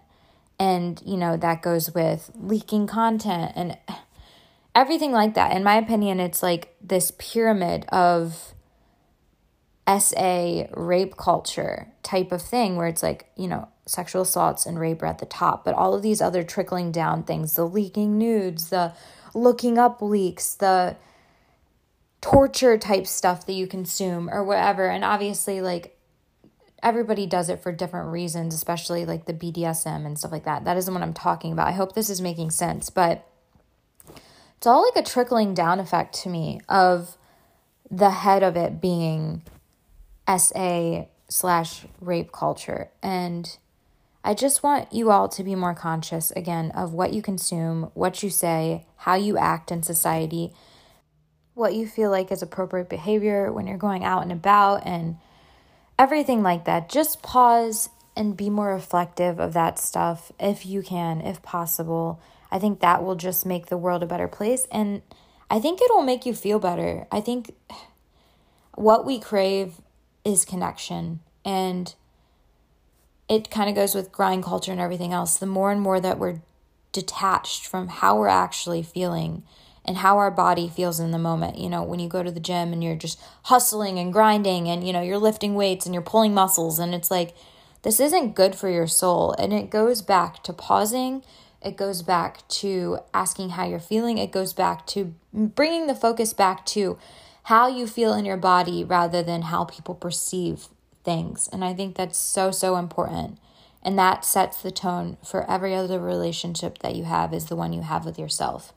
And, 0.60 1.02
you 1.06 1.18
know, 1.18 1.36
that 1.38 1.62
goes 1.62 1.94
with 1.94 2.32
leaking 2.36 2.88
content 2.88 3.52
and 3.56 3.78
everything 4.74 5.12
like 5.12 5.34
that. 5.34 5.56
In 5.56 5.64
my 5.64 5.76
opinion, 5.76 6.20
it's 6.20 6.42
like 6.42 6.76
this 6.82 7.12
pyramid 7.18 7.86
of 7.90 8.54
SA 9.88 10.64
rape 10.72 11.18
culture 11.18 11.90
type 12.04 12.32
of 12.32 12.42
thing 12.42 12.78
where 12.78 12.88
it's 12.88 13.04
like, 13.04 13.30
you 13.36 13.48
know, 13.48 13.68
sexual 13.86 14.22
assaults 14.22 14.66
and 14.66 14.80
rape 14.80 15.02
are 15.04 15.08
at 15.08 15.20
the 15.20 15.26
top, 15.26 15.66
but 15.66 15.76
all 15.76 15.94
of 15.94 16.02
these 16.02 16.22
other 16.22 16.44
trickling 16.44 16.92
down 16.92 17.24
things, 17.24 17.56
the 17.56 17.68
leaking 17.68 18.18
nudes, 18.18 18.70
the 18.70 18.94
looking 19.34 19.78
up 19.78 20.02
leaks, 20.02 20.56
the 20.56 20.96
torture 22.22 22.78
type 22.78 23.06
stuff 23.06 23.46
that 23.46 23.54
you 23.54 23.68
consume 23.68 24.30
or 24.30 24.42
whatever. 24.44 24.88
And 24.88 25.04
obviously, 25.04 25.60
like, 25.60 25.93
everybody 26.84 27.26
does 27.26 27.50
it 27.50 27.63
for 27.63 27.72
different 27.72 28.12
reasons, 28.12 28.54
especially 28.54 29.06
like 29.06 29.26
the 29.26 29.34
BDSM 29.34 30.06
and 30.06 30.19
stuff 30.19 30.32
like 30.32 30.43
that. 30.43 30.65
That 30.65 30.78
isn't 30.78 30.93
what 30.93 31.02
I'm 31.02 31.13
talking 31.13 31.54
about. 31.54 31.67
I 31.67 31.72
hope 31.72 31.96
this 31.96 32.10
is 32.10 32.22
making 32.22 32.52
sense, 32.52 32.89
but 32.89 33.28
it's 34.58 34.67
all 34.67 34.84
like 34.84 35.04
a 35.04 35.10
trickling 35.10 35.54
down 35.54 35.80
effect 35.80 36.13
to 36.24 36.30
me 36.30 36.60
of 36.67 37.17
the 37.89 38.12
head 38.12 38.43
of 38.43 38.58
it 38.58 38.82
being 38.82 39.41
SA 40.28 41.06
slash 41.30 41.86
rape 42.02 42.32
culture. 42.32 42.89
And 43.02 43.58
I 44.24 44.34
just 44.34 44.62
want 44.62 44.91
you 44.93 45.10
all 45.10 45.28
to 45.30 45.43
be 45.43 45.56
more 45.56 45.74
conscious 45.74 46.32
again 46.32 46.72
of 46.72 46.93
what 46.93 47.13
you 47.13 47.22
consume, 47.22 47.91
what 47.93 48.24
you 48.24 48.30
say, 48.30 48.86
how 48.98 49.15
you 49.15 49.38
act 49.38 49.72
in 49.72 49.84
society, 49.84 50.54
what 51.54 51.74
you 51.74 51.88
feel 51.88 52.10
like 52.10 52.32
is 52.32 52.41
appropriate 52.41 52.89
behavior 52.89 53.52
when 53.52 53.67
you're 53.67 53.78
going 53.78 54.04
out 54.04 54.24
and 54.24 54.32
about, 54.32 54.86
and 54.86 55.17
everything 55.98 56.44
like 56.44 56.66
that. 56.66 56.90
Just 56.90 57.22
pause 57.22 57.90
and 58.16 58.38
be 58.38 58.50
more 58.50 58.74
reflective 58.74 59.40
of 59.40 59.54
that 59.54 59.80
stuff 59.80 60.32
if 60.40 60.66
you 60.66 60.82
can, 60.82 61.22
if 61.22 61.42
possible. 61.42 62.22
I 62.52 62.60
think 62.60 62.80
that 62.80 63.04
will 63.04 63.16
just 63.16 63.46
make 63.46 63.68
the 63.68 63.78
world 63.78 64.04
a 64.04 64.08
better 64.08 64.28
place. 64.28 64.68
And 64.72 65.02
I 65.50 65.60
think 65.60 65.80
it 65.82 65.92
will 65.92 66.04
make 66.04 66.26
you 66.26 66.34
feel 66.34 66.60
better. 66.60 67.08
I 67.12 67.22
think 67.22 67.56
what 68.76 69.06
we 69.06 69.20
crave 69.20 69.82
is 70.24 70.46
connection. 70.46 71.22
And 71.44 71.94
it 73.28 73.50
kind 73.50 73.70
of 73.70 73.76
goes 73.76 73.96
with 73.96 74.12
grind 74.12 74.44
culture 74.44 74.72
and 74.72 74.82
everything 74.82 75.14
else. 75.14 75.38
The 75.38 75.46
more 75.46 75.72
and 75.72 75.82
more 75.82 76.00
that 76.00 76.20
we're 76.20 76.42
detached 76.92 77.66
from 77.66 77.88
how 77.88 78.18
we're 78.18 78.28
actually 78.28 78.84
feeling 78.84 79.44
and 79.86 79.98
how 79.98 80.17
our 80.17 80.32
body 80.32 80.69
feels 80.69 81.00
in 81.00 81.12
the 81.12 81.19
moment. 81.19 81.58
You 81.58 81.69
know, 81.69 81.84
when 81.84 82.00
you 82.00 82.08
go 82.08 82.24
to 82.24 82.32
the 82.32 82.39
gym 82.39 82.72
and 82.72 82.84
you're 82.84 82.96
just 82.96 83.19
hustling 83.43 84.00
and 84.00 84.13
grinding 84.13 84.67
and, 84.69 84.86
you 84.86 84.93
know, 84.93 85.02
you're 85.02 85.17
lifting 85.17 85.56
weights 85.56 85.86
and 85.86 85.93
you're 85.93 86.02
pulling 86.02 86.34
muscles, 86.34 86.80
and 86.80 86.96
it's 86.96 87.12
like, 87.12 87.36
this 87.82 88.00
isn't 88.00 88.36
good 88.36 88.56
for 88.56 88.69
your 88.69 88.88
soul. 88.88 89.34
And 89.38 89.52
it 89.52 89.69
goes 89.69 90.02
back 90.02 90.41
to 90.43 90.54
pausing, 90.54 91.24
it 91.62 91.76
goes 91.76 92.02
back 92.02 92.48
to 92.48 93.00
asking 93.13 93.52
how 93.52 93.65
you're 93.65 93.80
feeling, 93.80 94.17
it 94.17 94.32
goes 94.32 94.54
back 94.54 94.88
to 94.88 95.13
bringing 95.34 95.88
the 95.88 95.96
focus 95.96 96.34
back 96.34 96.65
to 96.67 96.98
how 97.43 97.67
you 97.67 97.88
feel 97.88 98.13
in 98.13 98.24
your 98.24 98.38
body 98.38 98.86
rather 98.86 99.22
than 99.22 99.43
how 99.43 99.65
people 99.65 99.96
perceive 99.96 100.67
things. 101.04 101.50
And 101.52 101.63
I 101.63 101.74
think 101.74 101.96
that's 101.96 102.17
so, 102.17 102.52
so 102.52 102.78
important. 102.78 103.38
And 103.82 104.00
that 104.00 104.24
sets 104.24 104.62
the 104.62 104.72
tone 104.72 105.17
for 105.26 105.50
every 105.52 105.76
other 105.76 106.00
relationship 106.00 106.80
that 106.80 106.96
you 106.96 107.04
have, 107.04 107.34
is 107.34 107.48
the 107.48 107.56
one 107.58 107.74
you 107.74 107.82
have 107.82 108.06
with 108.06 108.17
yourself. 108.17 108.72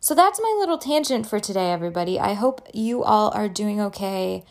So 0.00 0.14
that's 0.14 0.40
my 0.40 0.56
little 0.58 0.78
tangent 0.78 1.26
for 1.26 1.40
today, 1.40 1.72
everybody. 1.72 2.20
I 2.20 2.34
hope 2.34 2.68
you 2.72 3.02
all 3.02 3.30
are 3.34 3.48
doing 3.48 3.80
okay. 3.80 4.44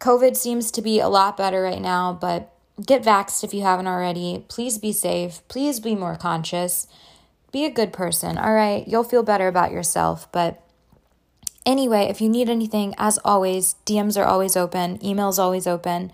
COVID 0.00 0.36
seems 0.36 0.70
to 0.72 0.82
be 0.82 0.98
a 0.98 1.08
lot 1.08 1.36
better 1.36 1.62
right 1.62 1.80
now, 1.80 2.12
but 2.12 2.52
get 2.84 3.02
vaxxed 3.02 3.44
if 3.44 3.54
you 3.54 3.62
haven't 3.62 3.86
already. 3.86 4.44
Please 4.48 4.78
be 4.78 4.92
safe. 4.92 5.40
Please 5.48 5.78
be 5.78 5.94
more 5.94 6.16
conscious. 6.16 6.88
Be 7.52 7.64
a 7.64 7.70
good 7.70 7.92
person, 7.92 8.38
all 8.38 8.54
right? 8.54 8.86
You'll 8.88 9.04
feel 9.04 9.22
better 9.22 9.46
about 9.46 9.72
yourself, 9.72 10.30
but 10.32 10.62
Anyway, 11.64 12.06
if 12.10 12.20
you 12.20 12.28
need 12.28 12.48
anything, 12.48 12.94
as 12.98 13.18
always, 13.24 13.76
DMs 13.86 14.20
are 14.20 14.24
always 14.24 14.56
open, 14.56 14.98
emails 14.98 15.38
always 15.38 15.66
open. 15.66 16.10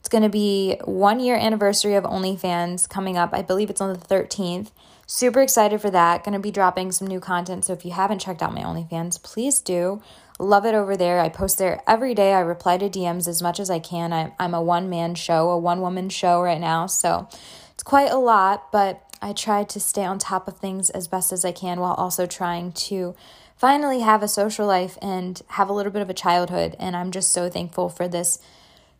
It's 0.00 0.08
going 0.08 0.22
to 0.22 0.30
be 0.30 0.78
one 0.84 1.20
year 1.20 1.36
anniversary 1.36 1.94
of 1.94 2.04
OnlyFans 2.04 2.88
coming 2.88 3.18
up. 3.18 3.30
I 3.32 3.42
believe 3.42 3.68
it's 3.68 3.80
on 3.80 3.92
the 3.92 3.98
13th. 3.98 4.70
Super 5.06 5.40
excited 5.40 5.80
for 5.80 5.90
that. 5.90 6.24
Going 6.24 6.32
to 6.32 6.40
be 6.40 6.50
dropping 6.50 6.90
some 6.90 7.06
new 7.06 7.20
content. 7.20 7.64
So 7.64 7.72
if 7.72 7.84
you 7.84 7.92
haven't 7.92 8.18
checked 8.18 8.42
out 8.42 8.52
my 8.52 8.62
OnlyFans, 8.62 9.22
please 9.22 9.60
do. 9.60 10.02
Love 10.38 10.66
it 10.66 10.74
over 10.74 10.96
there. 10.96 11.20
I 11.20 11.28
post 11.28 11.58
there 11.58 11.80
every 11.86 12.12
day. 12.12 12.34
I 12.34 12.40
reply 12.40 12.76
to 12.78 12.90
DMs 12.90 13.28
as 13.28 13.40
much 13.40 13.60
as 13.60 13.70
I 13.70 13.78
can. 13.78 14.12
I, 14.12 14.32
I'm 14.38 14.52
a 14.52 14.60
one 14.60 14.90
man 14.90 15.14
show, 15.14 15.50
a 15.50 15.58
one 15.58 15.80
woman 15.80 16.08
show 16.08 16.42
right 16.42 16.60
now. 16.60 16.86
So 16.86 17.28
it's 17.72 17.84
quite 17.84 18.10
a 18.10 18.18
lot, 18.18 18.72
but 18.72 19.02
I 19.22 19.32
try 19.32 19.64
to 19.64 19.80
stay 19.80 20.04
on 20.04 20.18
top 20.18 20.48
of 20.48 20.58
things 20.58 20.90
as 20.90 21.08
best 21.08 21.32
as 21.32 21.44
I 21.44 21.52
can 21.52 21.80
while 21.80 21.94
also 21.94 22.26
trying 22.26 22.72
to 22.72 23.14
finally 23.56 24.00
have 24.00 24.22
a 24.22 24.28
social 24.28 24.66
life 24.66 24.98
and 25.00 25.40
have 25.50 25.68
a 25.68 25.72
little 25.72 25.92
bit 25.92 26.02
of 26.02 26.10
a 26.10 26.14
childhood. 26.14 26.74
And 26.78 26.96
I'm 26.96 27.12
just 27.12 27.32
so 27.32 27.48
thankful 27.48 27.88
for 27.88 28.08
this 28.08 28.40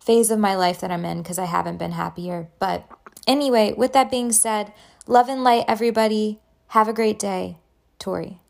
phase 0.00 0.30
of 0.30 0.38
my 0.38 0.54
life 0.54 0.80
that 0.80 0.90
I'm 0.92 1.04
in 1.04 1.18
because 1.18 1.38
I 1.38 1.46
haven't 1.46 1.78
been 1.78 1.92
happier. 1.92 2.48
But 2.60 2.88
anyway, 3.26 3.74
with 3.76 3.92
that 3.92 4.10
being 4.10 4.32
said, 4.32 4.72
love 5.06 5.28
and 5.28 5.44
light, 5.44 5.64
everybody. 5.68 6.40
Have 6.68 6.88
a 6.88 6.92
great 6.92 7.18
day. 7.18 7.58
Tori. 7.98 8.40